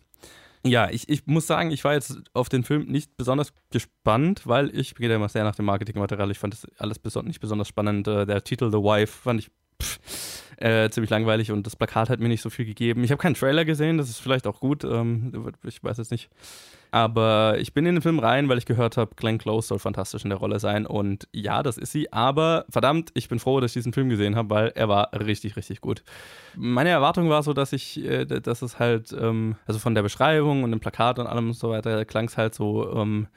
[0.66, 4.76] Ja, ich, ich muss sagen, ich war jetzt auf den Film nicht besonders gespannt, weil
[4.78, 6.32] ich gehe immer sehr nach dem Marketingmaterial.
[6.32, 8.08] Ich fand das alles beson nicht besonders spannend.
[8.08, 12.20] Äh, der Titel The Wife fand ich pff, äh, ziemlich langweilig und das Plakat hat
[12.20, 13.04] mir nicht so viel gegeben.
[13.04, 14.84] Ich habe keinen Trailer gesehen, das ist vielleicht auch gut.
[14.84, 16.30] Ähm, ich weiß es nicht.
[16.89, 20.24] Aber ich bin in den Film rein, weil ich gehört habe, Glenn Close soll fantastisch
[20.24, 20.86] in der Rolle sein.
[20.86, 22.12] Und ja, das ist sie.
[22.13, 25.58] Aber verdammt, ich bin froh, dass ich diesen Film gesehen habe, weil er war richtig,
[25.58, 26.04] richtig gut.
[26.56, 30.63] Meine Erwartung war so, dass ich, äh, dass es halt, ähm, also von der Beschreibung
[30.63, 33.28] und dem Plakat und allem und so weiter, klang es halt so, ähm,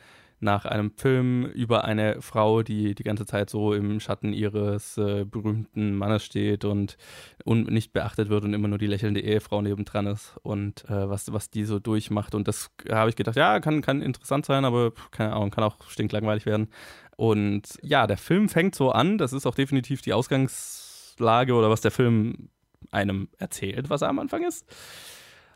[0.40, 5.24] nach einem Film über eine Frau, die die ganze Zeit so im Schatten ihres äh,
[5.24, 6.96] berühmten Mannes steht und,
[7.44, 11.32] und nicht beachtet wird und immer nur die lächelnde Ehefrau nebendran ist und äh, was,
[11.32, 12.34] was die so durchmacht.
[12.34, 15.76] Und das habe ich gedacht, ja, kann, kann interessant sein, aber keine Ahnung, kann auch
[15.88, 16.68] stinklangweilig werden.
[17.16, 21.82] Und ja, der Film fängt so an, das ist auch definitiv die Ausgangslage oder was
[21.82, 22.48] der Film
[22.90, 24.64] einem erzählt, was er am Anfang ist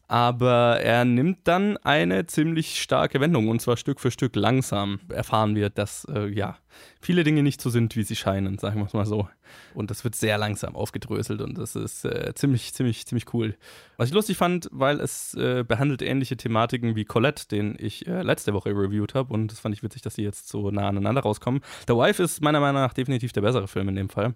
[0.08, 5.54] aber er nimmt dann eine ziemlich starke Wendung und zwar Stück für Stück langsam erfahren
[5.54, 6.58] wir, dass äh, ja
[7.00, 9.28] viele Dinge nicht so sind, wie sie scheinen, sagen wir es mal so.
[9.74, 13.56] Und das wird sehr langsam aufgedröselt und das ist äh, ziemlich, ziemlich, ziemlich cool.
[13.96, 18.22] Was ich lustig fand, weil es äh, behandelt ähnliche Thematiken wie Colette, den ich äh,
[18.22, 21.22] letzte Woche reviewed habe und das fand ich witzig, dass die jetzt so nah aneinander
[21.22, 21.60] rauskommen.
[21.86, 24.34] The Wife ist meiner Meinung nach definitiv der bessere Film in dem Fall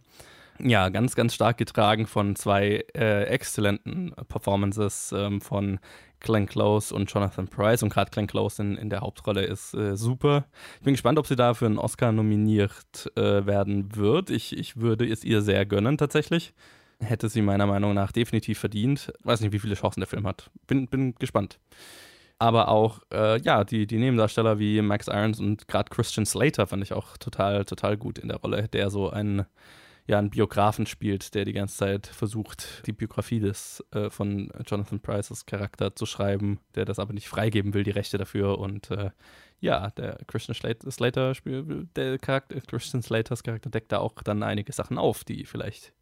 [0.60, 5.78] ja, ganz, ganz stark getragen von zwei äh, exzellenten Performances ähm, von
[6.20, 7.82] Glenn Close und Jonathan Price.
[7.82, 10.46] Und gerade Glenn Close in, in der Hauptrolle ist äh, super.
[10.78, 14.30] Ich bin gespannt, ob sie da für einen Oscar nominiert äh, werden wird.
[14.30, 16.54] Ich, ich würde es ihr sehr gönnen, tatsächlich.
[17.00, 19.12] Hätte sie meiner Meinung nach definitiv verdient.
[19.22, 20.50] Weiß nicht, wie viele Chancen der Film hat.
[20.66, 21.60] Bin, bin gespannt.
[22.40, 26.82] Aber auch, äh, ja, die, die Nebendarsteller wie Max Irons und gerade Christian Slater fand
[26.82, 29.44] ich auch total, total gut in der Rolle, der so ein
[30.08, 35.00] ja einen Biografen spielt, der die ganze Zeit versucht, die Biografie des äh, von Jonathan
[35.00, 38.58] Prices Charakter zu schreiben, der das aber nicht freigeben will, die Rechte dafür.
[38.58, 39.10] Und äh,
[39.60, 40.54] ja, der Christian
[40.90, 45.44] Slater, Spiel, der Charakter, Christian Slaters Charakter deckt da auch dann einige Sachen auf, die
[45.44, 45.92] vielleicht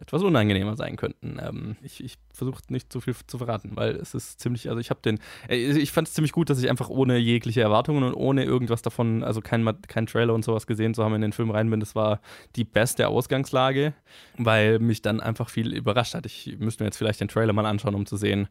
[0.00, 1.38] etwas unangenehmer sein könnten.
[1.42, 4.90] Ähm, ich ich versuche nicht zu viel zu verraten, weil es ist ziemlich, also ich
[4.90, 8.14] habe den, äh, ich fand es ziemlich gut, dass ich einfach ohne jegliche Erwartungen und
[8.14, 11.50] ohne irgendwas davon, also kein, kein Trailer und sowas gesehen zu haben, in den Film
[11.50, 11.80] rein bin.
[11.80, 12.20] Das war
[12.56, 13.94] die beste Ausgangslage,
[14.36, 16.26] weil mich dann einfach viel überrascht hat.
[16.26, 18.48] Ich müsste mir jetzt vielleicht den Trailer mal anschauen, um zu sehen,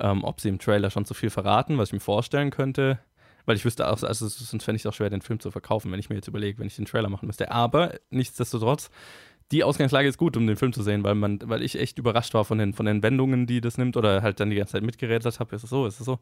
[0.00, 2.98] ähm, ob sie im Trailer schon zu viel verraten, was ich mir vorstellen könnte
[3.48, 5.90] weil ich wüsste auch, also sonst fände ich es auch schwer, den Film zu verkaufen,
[5.90, 7.50] wenn ich mir jetzt überlege, wenn ich den Trailer machen müsste.
[7.50, 8.90] Aber nichtsdestotrotz,
[9.52, 12.34] die Ausgangslage ist gut, um den Film zu sehen, weil man, weil ich echt überrascht
[12.34, 14.82] war von den, von den Wendungen, die das nimmt, oder halt dann die ganze Zeit
[14.82, 16.18] mitgerätselt habe, ist es so, ist es so.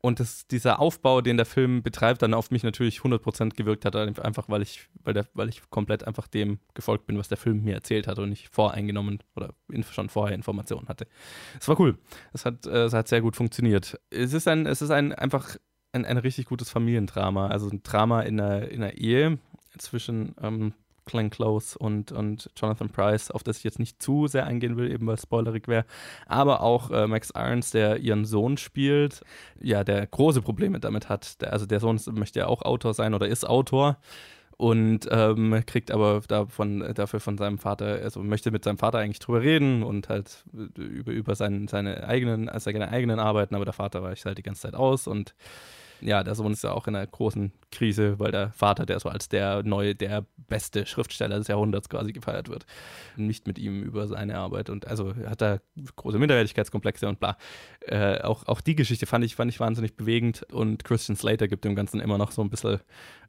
[0.00, 3.96] Und das, dieser Aufbau, den der Film betreibt, dann auf mich natürlich 100% gewirkt hat,
[3.96, 7.64] einfach weil ich, weil, der, weil ich komplett einfach dem gefolgt bin, was der Film
[7.64, 9.54] mir erzählt hat und nicht voreingenommen oder
[9.90, 11.08] schon vorher Informationen hatte.
[11.60, 11.98] Es war cool.
[12.32, 13.98] Es hat, äh, es hat sehr gut funktioniert.
[14.10, 15.56] Es ist ein, es ist ein einfach
[15.92, 19.38] ein, ein richtig gutes Familiendrama, also ein Drama in einer, in einer Ehe
[19.78, 20.74] zwischen ähm,
[21.08, 24.90] Glenn Close und, und Jonathan Price, auf das ich jetzt nicht zu sehr eingehen will,
[24.90, 25.84] eben weil es spoilerig wäre.
[26.26, 29.22] Aber auch äh, Max Irons, der ihren Sohn spielt,
[29.60, 31.40] ja, der große Probleme damit hat.
[31.42, 33.98] Der, also der Sohn möchte ja auch Autor sein oder ist Autor
[34.58, 39.20] und ähm, kriegt aber davon, dafür von seinem Vater, also möchte mit seinem Vater eigentlich
[39.20, 40.44] drüber reden und halt
[40.76, 44.42] über, über seinen, seine eigenen, also seine eigenen Arbeiten, aber der Vater weicht halt die
[44.42, 45.34] ganze Zeit aus und
[46.00, 49.08] ja, der Sohn ist ja auch in einer großen Krise, weil der Vater, der so
[49.08, 52.66] als der neue, der beste Schriftsteller des Jahrhunderts quasi gefeiert wird,
[53.16, 55.60] nicht mit ihm über seine Arbeit und also hat er
[55.96, 57.36] große Minderwertigkeitskomplexe und bla.
[57.80, 61.64] Äh, auch, auch die Geschichte fand ich, fand ich wahnsinnig bewegend und Christian Slater gibt
[61.64, 62.80] dem Ganzen immer noch so ein bisschen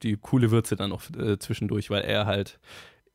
[0.03, 2.59] die coole Würze dann noch äh, zwischendurch, weil er halt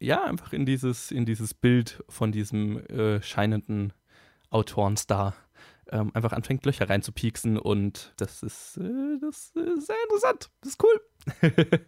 [0.01, 3.93] ja einfach in dieses, in dieses Bild von diesem äh, scheinenden
[4.51, 5.35] Autorenstar
[5.91, 10.51] ähm, einfach anfängt, Löcher reinzupieksen und das ist, äh, das ist sehr interessant.
[10.61, 11.01] Das ist cool.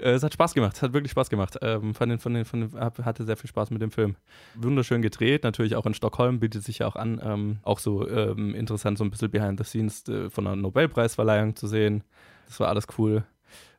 [0.00, 1.56] Äh, es hat Spaß gemacht, es hat wirklich Spaß gemacht.
[1.62, 4.16] Ähm, von den, von den, von den, hatte sehr viel Spaß mit dem Film.
[4.56, 7.20] Wunderschön gedreht, natürlich auch in Stockholm, bietet sich ja auch an.
[7.22, 11.54] Ähm, auch so ähm, interessant, so ein bisschen behind the scenes äh, von einer Nobelpreisverleihung
[11.54, 12.02] zu sehen.
[12.46, 13.24] Das war alles cool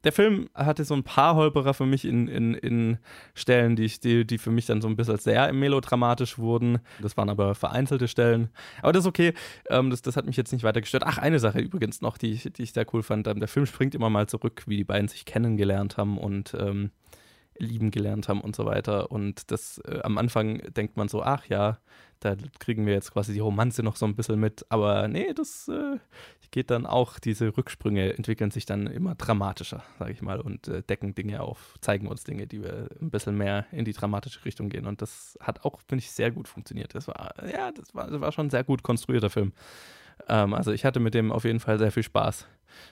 [0.06, 2.98] der Film hatte so ein paar Holperer für mich in, in, in
[3.34, 6.80] Stellen, die, ich, die, die für mich dann so ein bisschen sehr melodramatisch wurden.
[7.02, 8.50] Das waren aber vereinzelte Stellen.
[8.82, 9.34] Aber das ist okay.
[9.70, 11.04] Ähm, das, das hat mich jetzt nicht weiter gestört.
[11.06, 13.28] Ach, eine Sache übrigens noch, die ich, die ich sehr cool fand.
[13.28, 16.92] Ähm, der Film springt immer mal zurück, wie die beiden sich kennengelernt haben und ähm,
[17.58, 19.12] lieben gelernt haben und so weiter.
[19.12, 21.80] Und das äh, am Anfang denkt man so, ach ja,
[22.20, 24.66] da kriegen wir jetzt quasi die Romanze noch so ein bisschen mit.
[24.70, 25.98] Aber nee, das äh,
[26.52, 30.82] geht dann auch, diese Rücksprünge entwickeln sich dann immer dramatischer, sage ich mal, und äh,
[30.84, 34.70] decken Dinge auf, zeigen uns Dinge, die wir ein bisschen mehr in die dramatische Richtung
[34.70, 34.88] gehen.
[34.88, 36.96] Und das hat auch, finde ich, sehr gut funktioniert.
[36.96, 39.54] Das war, ja, das war, das war schon ein sehr gut konstruierter Film.
[40.28, 42.48] Ähm, also ich hatte mit dem auf jeden Fall sehr viel Spaß.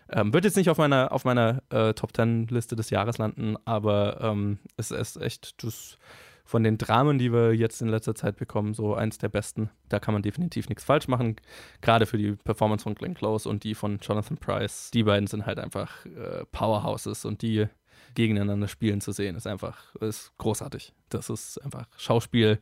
[0.09, 3.55] Ähm, wird jetzt nicht auf meiner, auf meiner äh, Top 10 Liste des Jahres landen,
[3.65, 5.97] aber ähm, es ist echt das,
[6.45, 9.69] von den Dramen, die wir jetzt in letzter Zeit bekommen, so eins der besten.
[9.89, 11.37] Da kann man definitiv nichts falsch machen.
[11.81, 14.91] Gerade für die Performance von Glenn Close und die von Jonathan Price.
[14.91, 17.67] Die beiden sind halt einfach äh, Powerhouses und die
[18.15, 20.93] gegeneinander spielen zu sehen, ist einfach ist großartig.
[21.09, 22.59] Das ist einfach Schauspiel,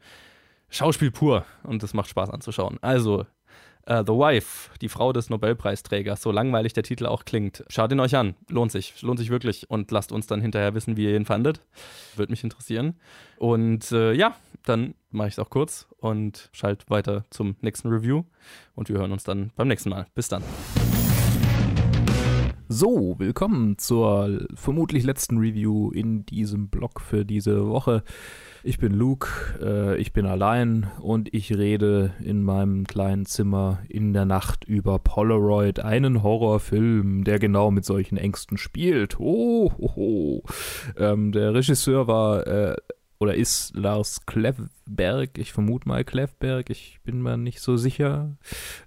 [0.70, 2.78] Schauspiel pur und das macht Spaß anzuschauen.
[2.82, 3.26] Also
[3.90, 7.64] Uh, The Wife, die Frau des Nobelpreisträgers, so langweilig der Titel auch klingt.
[7.68, 8.36] Schaut ihn euch an.
[8.48, 9.02] Lohnt sich.
[9.02, 9.70] Lohnt sich wirklich.
[9.72, 11.62] Und lasst uns dann hinterher wissen, wie ihr ihn fandet.
[12.16, 13.00] Würde mich interessieren.
[13.38, 18.24] Und äh, ja, dann mache ich es auch kurz und schalte weiter zum nächsten Review.
[18.76, 20.06] Und wir hören uns dann beim nächsten Mal.
[20.14, 20.44] Bis dann.
[22.74, 28.04] So, willkommen zur vermutlich letzten Review in diesem Blog für diese Woche.
[28.64, 29.28] Ich bin Luke,
[29.60, 35.00] äh, ich bin allein und ich rede in meinem kleinen Zimmer in der Nacht über
[35.00, 39.20] Polaroid, einen Horrorfilm, der genau mit solchen Ängsten spielt.
[39.20, 40.42] Oh, oh, oh.
[40.96, 42.76] Ähm, der Regisseur war äh,
[43.22, 48.36] oder ist Lars Klevberg, ich vermute mal Klevberg, ich bin mir nicht so sicher,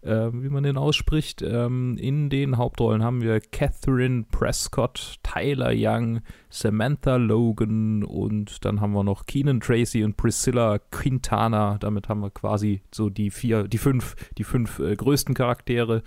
[0.03, 1.41] äh, wie man den ausspricht.
[1.41, 6.21] Ähm, in den Hauptrollen haben wir Catherine Prescott, Tyler Young,
[6.51, 11.79] Samantha Logan und dann haben wir noch Keenan Tracy und Priscilla Quintana.
[11.79, 16.03] Damit haben wir quasi so die vier, die fünf, die fünf äh, größten Charaktere.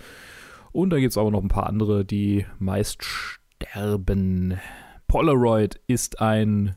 [0.70, 4.58] Und da gibt es aber noch ein paar andere, die meist sterben.
[5.06, 6.76] Polaroid ist ein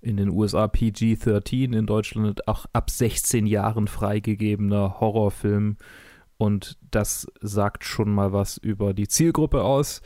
[0.00, 5.76] in den USA PG-13, in Deutschland auch ab 16 Jahren freigegebener Horrorfilm.
[6.36, 10.02] Und das sagt schon mal was über die Zielgruppe aus.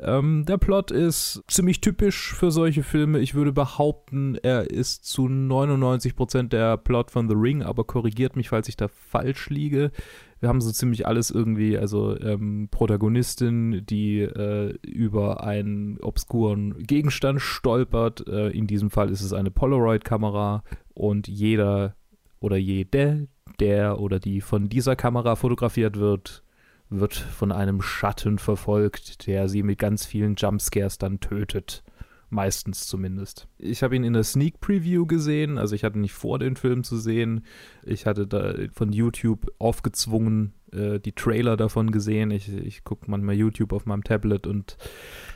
[0.00, 3.20] Ähm, der Plot ist ziemlich typisch für solche Filme.
[3.20, 8.48] Ich würde behaupten, er ist zu 99% der Plot von The Ring, aber korrigiert mich,
[8.48, 9.92] falls ich da falsch liege.
[10.40, 17.42] Wir haben so ziemlich alles irgendwie, also ähm, Protagonistin, die äh, über einen obskuren Gegenstand
[17.42, 18.26] stolpert.
[18.26, 20.64] Äh, in diesem Fall ist es eine Polaroid-Kamera
[20.94, 21.94] und jeder
[22.40, 23.28] oder jede,
[23.60, 26.42] der oder die von dieser Kamera fotografiert wird,
[26.88, 31.84] wird von einem Schatten verfolgt, der sie mit ganz vielen Jumpscares dann tötet.
[32.32, 33.48] Meistens zumindest.
[33.58, 36.84] Ich habe ihn in der Sneak Preview gesehen, also ich hatte nicht vor, den Film
[36.84, 37.44] zu sehen.
[37.82, 42.30] Ich hatte da von YouTube aufgezwungen äh, die Trailer davon gesehen.
[42.30, 44.76] Ich, ich gucke manchmal YouTube auf meinem Tablet und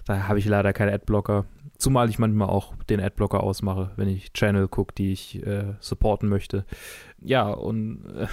[0.06, 1.46] da habe ich leider keinen Adblocker.
[1.78, 6.28] Zumal ich manchmal auch den Adblocker ausmache, wenn ich Channel gucke, die ich äh, supporten
[6.28, 6.64] möchte.
[7.20, 8.28] Ja, und äh,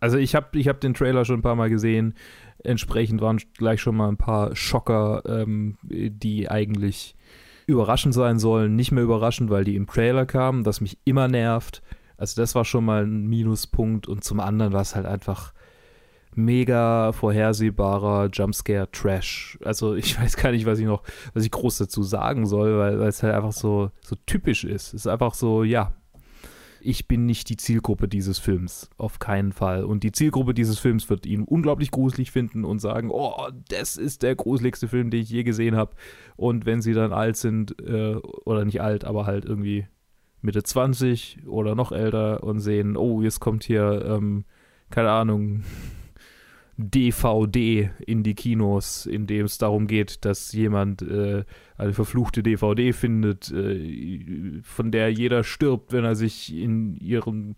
[0.00, 2.14] also ich habe ich hab den Trailer schon ein paar Mal gesehen.
[2.64, 7.14] Entsprechend waren gleich schon mal ein paar Schocker, ähm, die eigentlich
[7.68, 11.82] überraschend sein sollen, nicht mehr überraschend, weil die im Trailer kamen, das mich immer nervt.
[12.16, 15.52] Also das war schon mal ein Minuspunkt und zum anderen war es halt einfach
[16.34, 19.58] mega vorhersehbarer Jumpscare-Trash.
[19.64, 21.02] Also ich weiß gar nicht, was ich noch,
[21.34, 24.88] was ich groß dazu sagen soll, weil, weil es halt einfach so, so typisch ist.
[24.88, 25.92] Es ist einfach so, ja,
[26.88, 28.88] ich bin nicht die Zielgruppe dieses Films.
[28.96, 29.84] Auf keinen Fall.
[29.84, 33.34] Und die Zielgruppe dieses Films wird ihn unglaublich gruselig finden und sagen, oh,
[33.68, 35.94] das ist der gruseligste Film, den ich je gesehen habe.
[36.36, 39.86] Und wenn sie dann alt sind, äh, oder nicht alt, aber halt irgendwie
[40.40, 44.46] Mitte 20 oder noch älter und sehen, oh, jetzt kommt hier, ähm,
[44.88, 45.64] keine Ahnung,
[46.78, 51.44] DVD in die Kinos, in dem es darum geht, dass jemand äh,
[51.76, 57.56] eine verfluchte DVD findet, äh, von der jeder stirbt, wenn er sich in ihrem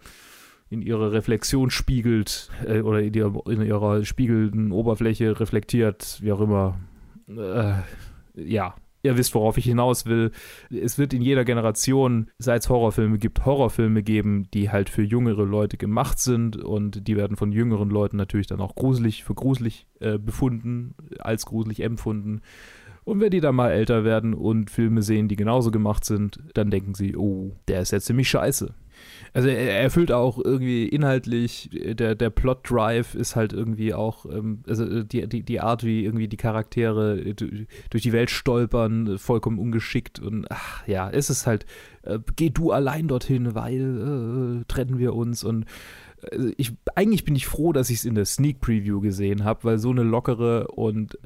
[0.70, 6.40] in ihrer Reflexion spiegelt äh, oder in ihrer, in ihrer spiegelnden Oberfläche reflektiert, wie auch
[6.40, 6.80] immer.
[7.28, 7.74] Äh,
[8.36, 10.30] ja, ihr wisst, worauf ich hinaus will.
[10.70, 15.44] Es wird in jeder Generation, seit es Horrorfilme gibt, Horrorfilme geben, die halt für jüngere
[15.44, 19.86] Leute gemacht sind und die werden von jüngeren Leuten natürlich dann auch gruselig, für gruselig
[20.00, 22.42] äh, befunden, als gruselig empfunden.
[23.04, 26.70] Und wenn die dann mal älter werden und Filme sehen, die genauso gemacht sind, dann
[26.70, 28.74] denken sie, oh, der ist ja ziemlich scheiße.
[29.32, 35.02] Also er erfüllt auch irgendwie inhaltlich, der, der Plot-Drive ist halt irgendwie auch, ähm, also
[35.02, 40.46] die, die, die Art, wie irgendwie die Charaktere durch die Welt stolpern, vollkommen ungeschickt und
[40.50, 41.64] ach ja, es ist halt,
[42.02, 45.66] äh, geh du allein dorthin, weil äh, trennen wir uns und
[46.22, 49.64] äh, ich, eigentlich bin ich froh, dass ich es in der Sneak Preview gesehen habe,
[49.64, 51.18] weil so eine lockere und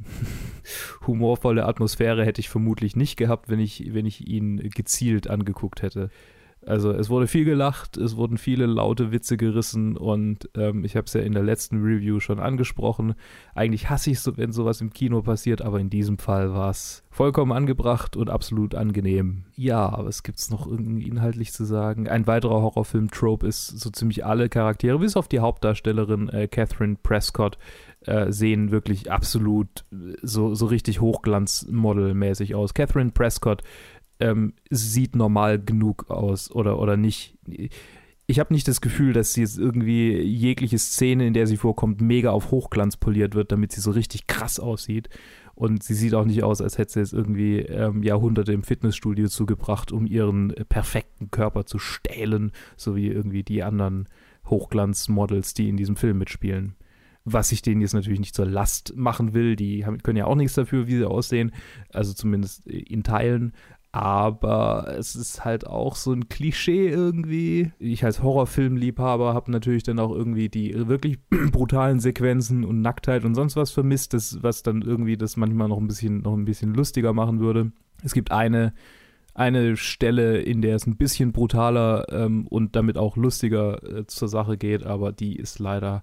[1.07, 6.11] humorvolle Atmosphäre hätte ich vermutlich nicht gehabt, wenn ich, wenn ich ihn gezielt angeguckt hätte.
[6.67, 11.07] Also es wurde viel gelacht, es wurden viele laute Witze gerissen und ähm, ich habe
[11.07, 13.15] es ja in der letzten Review schon angesprochen.
[13.55, 17.03] Eigentlich hasse ich es, wenn sowas im Kino passiert, aber in diesem Fall war es
[17.11, 19.45] vollkommen angebracht und absolut angenehm.
[19.57, 22.09] Ja, aber es gibt es noch irgendwie inhaltlich zu sagen.
[22.09, 27.57] Ein weiterer Horrorfilm-Trope ist so ziemlich alle Charaktere, bis auf die Hauptdarstellerin äh, Catherine Prescott,
[28.07, 29.85] äh, sehen wirklich absolut
[30.23, 32.75] so, so richtig Hochglanzmodel-mäßig aus.
[32.75, 33.63] Catherine Prescott
[34.21, 37.37] ähm, sieht normal genug aus oder, oder nicht.
[38.27, 42.31] Ich habe nicht das Gefühl, dass jetzt irgendwie jegliche Szene, in der sie vorkommt, mega
[42.31, 45.09] auf Hochglanz poliert wird, damit sie so richtig krass aussieht.
[45.55, 49.29] Und sie sieht auch nicht aus, als hätte sie jetzt irgendwie ähm, Jahrhunderte im Fitnessstudio
[49.29, 54.09] zugebracht, um ihren perfekten Körper zu stählen, so wie irgendwie die anderen
[54.49, 56.75] Hochglanzmodels, die in diesem Film mitspielen
[57.25, 59.57] was ich denen jetzt natürlich nicht zur Last machen will.
[59.57, 61.53] Die haben, können ja auch nichts dafür, wie sie aussehen,
[61.91, 63.53] also zumindest in Teilen
[63.95, 67.71] aber es ist halt auch so ein Klischee irgendwie.
[67.79, 71.21] Ich als Horrorfilmliebhaber habe natürlich dann auch irgendwie die wirklich
[71.53, 75.79] brutalen Sequenzen und Nacktheit und sonst was vermisst, das, was dann irgendwie das manchmal noch
[75.79, 77.71] ein bisschen, noch ein bisschen lustiger machen würde.
[78.03, 78.75] Es gibt eine,
[79.33, 84.27] eine Stelle, in der es ein bisschen brutaler ähm, und damit auch lustiger äh, zur
[84.27, 86.03] Sache geht, aber die ist leider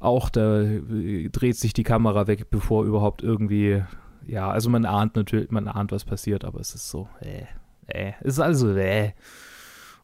[0.00, 3.84] auch, da äh, dreht sich die Kamera weg, bevor überhaupt irgendwie
[4.28, 7.44] ja, also man ahnt natürlich, man ahnt, was passiert, aber es ist so, äh,
[7.86, 9.12] äh, es ist also, äh.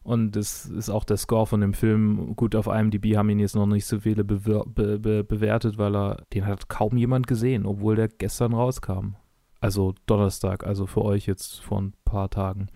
[0.03, 2.35] Und das ist auch der Score von dem Film.
[2.35, 6.17] Gut, auf IMDb haben ihn jetzt noch nicht so viele be be bewertet, weil er,
[6.31, 9.15] den hat kaum jemand gesehen, obwohl der gestern rauskam.
[9.61, 12.67] Also Donnerstag, also für euch jetzt vor ein paar Tagen.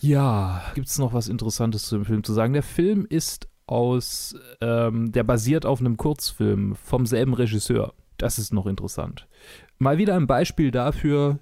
[0.00, 2.54] Ja, gibt es noch was Interessantes zu dem Film zu sagen?
[2.54, 7.92] Der Film ist aus, ähm, der basiert auf einem Kurzfilm vom selben Regisseur.
[8.16, 9.26] Das ist noch interessant
[9.78, 11.38] mal wieder ein Beispiel dafür,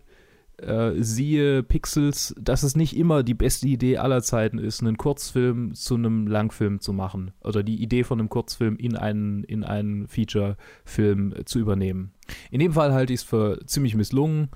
[0.59, 5.75] äh, siehe Pixels, dass es nicht immer die beste Idee aller Zeiten ist, einen Kurzfilm
[5.75, 7.33] zu einem Langfilm zu machen.
[7.43, 12.13] Oder die Idee von einem Kurzfilm in einen, in einen Feature-Film zu übernehmen.
[12.51, 14.51] In dem Fall halte ich es für ziemlich misslungen.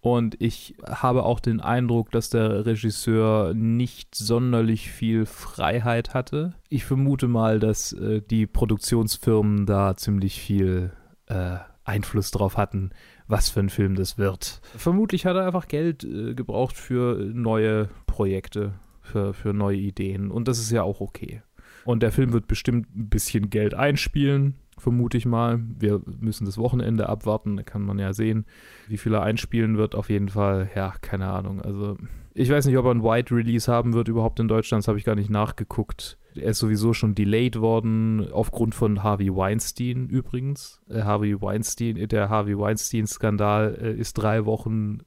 [0.00, 6.54] Und ich habe auch den Eindruck, dass der Regisseur nicht sonderlich viel Freiheit hatte.
[6.68, 10.92] Ich vermute mal, dass äh, die Produktionsfirmen da ziemlich viel
[11.26, 12.90] äh, Einfluss drauf hatten,
[13.28, 14.60] was für ein Film das wird.
[14.76, 18.72] Vermutlich hat er einfach Geld äh, gebraucht für neue Projekte,
[19.02, 20.30] für, für neue Ideen.
[20.30, 21.42] Und das ist ja auch okay.
[21.84, 24.54] Und der Film wird bestimmt ein bisschen Geld einspielen.
[24.80, 25.60] Vermute ich mal.
[25.78, 28.46] Wir müssen das Wochenende abwarten, da kann man ja sehen,
[28.88, 29.94] wie viel er einspielen wird.
[29.94, 31.60] Auf jeden Fall, ja, keine Ahnung.
[31.60, 31.96] Also
[32.34, 34.96] ich weiß nicht, ob er ein Wide Release haben wird überhaupt in Deutschland, das habe
[34.96, 36.18] ich gar nicht nachgeguckt.
[36.36, 40.80] Er ist sowieso schon delayed worden, aufgrund von Harvey Weinstein übrigens.
[40.88, 45.00] Äh, Harvey Weinstein, der Harvey Weinstein-Skandal äh, ist drei Wochen,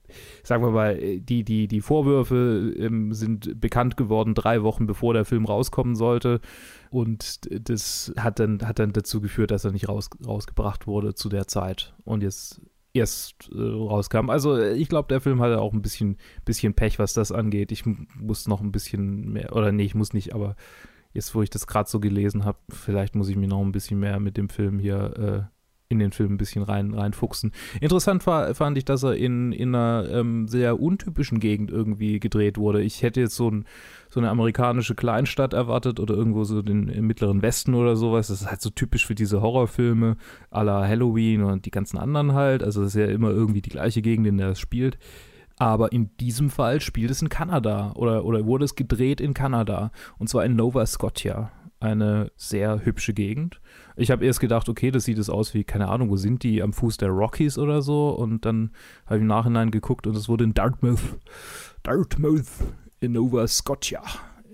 [0.44, 5.14] sagen wir mal, äh, die, die, die Vorwürfe ähm, sind bekannt geworden, drei Wochen bevor
[5.14, 6.42] der Film rauskommen sollte.
[6.92, 11.30] Und das hat dann, hat dann dazu geführt, dass er nicht raus, rausgebracht wurde zu
[11.30, 11.96] der Zeit.
[12.04, 12.62] Und jetzt
[12.94, 14.30] erst äh, rauskam.
[14.30, 17.72] Also ich glaube, der Film hatte auch ein bisschen, bisschen Pech, was das angeht.
[17.72, 20.58] Ich muss noch ein bisschen mehr, oder nee, ich muss nicht, aber
[21.14, 24.00] jetzt, wo ich das gerade so gelesen habe, vielleicht muss ich mich noch ein bisschen
[24.00, 25.61] mehr mit dem Film hier äh,
[25.92, 27.52] in den Film ein bisschen rein, reinfuchsen.
[27.80, 32.58] Interessant war, fand ich, dass er in, in einer ähm, sehr untypischen Gegend irgendwie gedreht
[32.58, 32.82] wurde.
[32.82, 33.66] Ich hätte jetzt so, ein,
[34.10, 38.28] so eine amerikanische Kleinstadt erwartet oder irgendwo so den, im mittleren Westen oder sowas.
[38.28, 40.18] Das ist halt so typisch für diese Horrorfilme
[40.52, 42.64] à la Halloween und die ganzen anderen halt.
[42.64, 44.98] Also das ist ja immer irgendwie die gleiche Gegend, in der es spielt.
[45.58, 49.92] Aber in diesem Fall spielt es in Kanada oder, oder wurde es gedreht in Kanada.
[50.18, 51.52] Und zwar in Nova Scotia.
[51.82, 53.60] Eine sehr hübsche Gegend.
[53.96, 56.62] Ich habe erst gedacht, okay, das sieht es aus wie, keine Ahnung, wo sind die?
[56.64, 58.10] Am Fuß der Rockies oder so.
[58.10, 58.72] Und dann
[59.06, 61.20] habe ich im Nachhinein geguckt und es wurde in Dartmouth,
[61.84, 62.48] Dartmouth
[63.00, 64.04] in Nova Scotia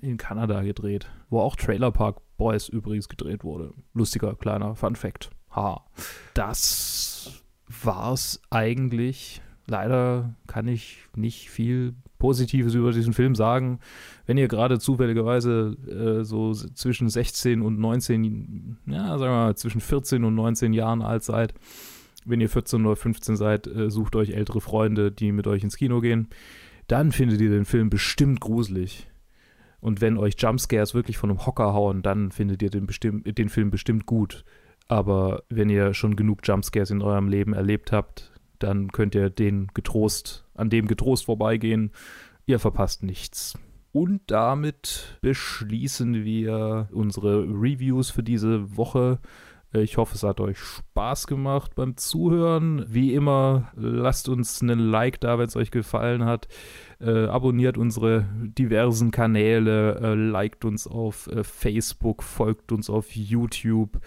[0.02, 1.08] in Kanada gedreht.
[1.30, 3.74] Wo auch Trailer Park Boys übrigens gedreht wurde.
[3.94, 5.30] Lustiger kleiner Fun Fact.
[5.56, 5.86] Ha.
[6.34, 13.80] Das war's eigentlich leider kann ich nicht viel Positives über diesen Film sagen.
[14.26, 19.82] Wenn ihr gerade zufälligerweise äh, so zwischen 16 und 19, ja, sagen wir mal, zwischen
[19.82, 21.54] 14 und 19 Jahren alt seid,
[22.26, 25.78] wenn ihr 14 oder 15 seid, äh, sucht euch ältere Freunde, die mit euch ins
[25.78, 26.28] Kino gehen.
[26.88, 29.08] Dann findet ihr den Film bestimmt gruselig.
[29.80, 32.88] Und wenn euch Jumpscares wirklich von einem Hocker hauen, dann findet ihr den,
[33.24, 34.44] den Film bestimmt gut.
[34.88, 39.68] Aber wenn ihr schon genug Jumpscares in eurem Leben erlebt habt, dann könnt ihr den
[39.74, 41.92] getrost, an dem getrost vorbeigehen.
[42.46, 43.58] Ihr verpasst nichts.
[43.92, 49.20] Und damit beschließen wir unsere Reviews für diese Woche.
[49.74, 52.86] Ich hoffe, es hat euch Spaß gemacht beim Zuhören.
[52.88, 56.48] Wie immer, lasst uns einen Like da, wenn es euch gefallen hat.
[57.02, 64.00] Äh, abonniert unsere diversen Kanäle, äh, liked uns auf äh, Facebook, folgt uns auf YouTube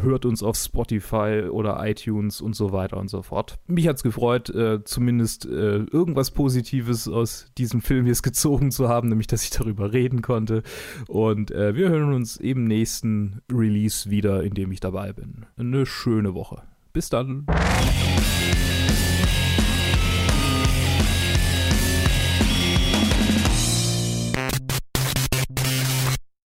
[0.00, 3.58] hört uns auf Spotify oder iTunes und so weiter und so fort.
[3.66, 8.88] Mich hat es gefreut, äh, zumindest äh, irgendwas Positives aus diesem Film jetzt gezogen zu
[8.88, 10.62] haben, nämlich dass ich darüber reden konnte.
[11.08, 15.46] Und äh, wir hören uns im nächsten Release wieder, in dem ich dabei bin.
[15.56, 16.62] Eine schöne Woche.
[16.92, 17.46] Bis dann.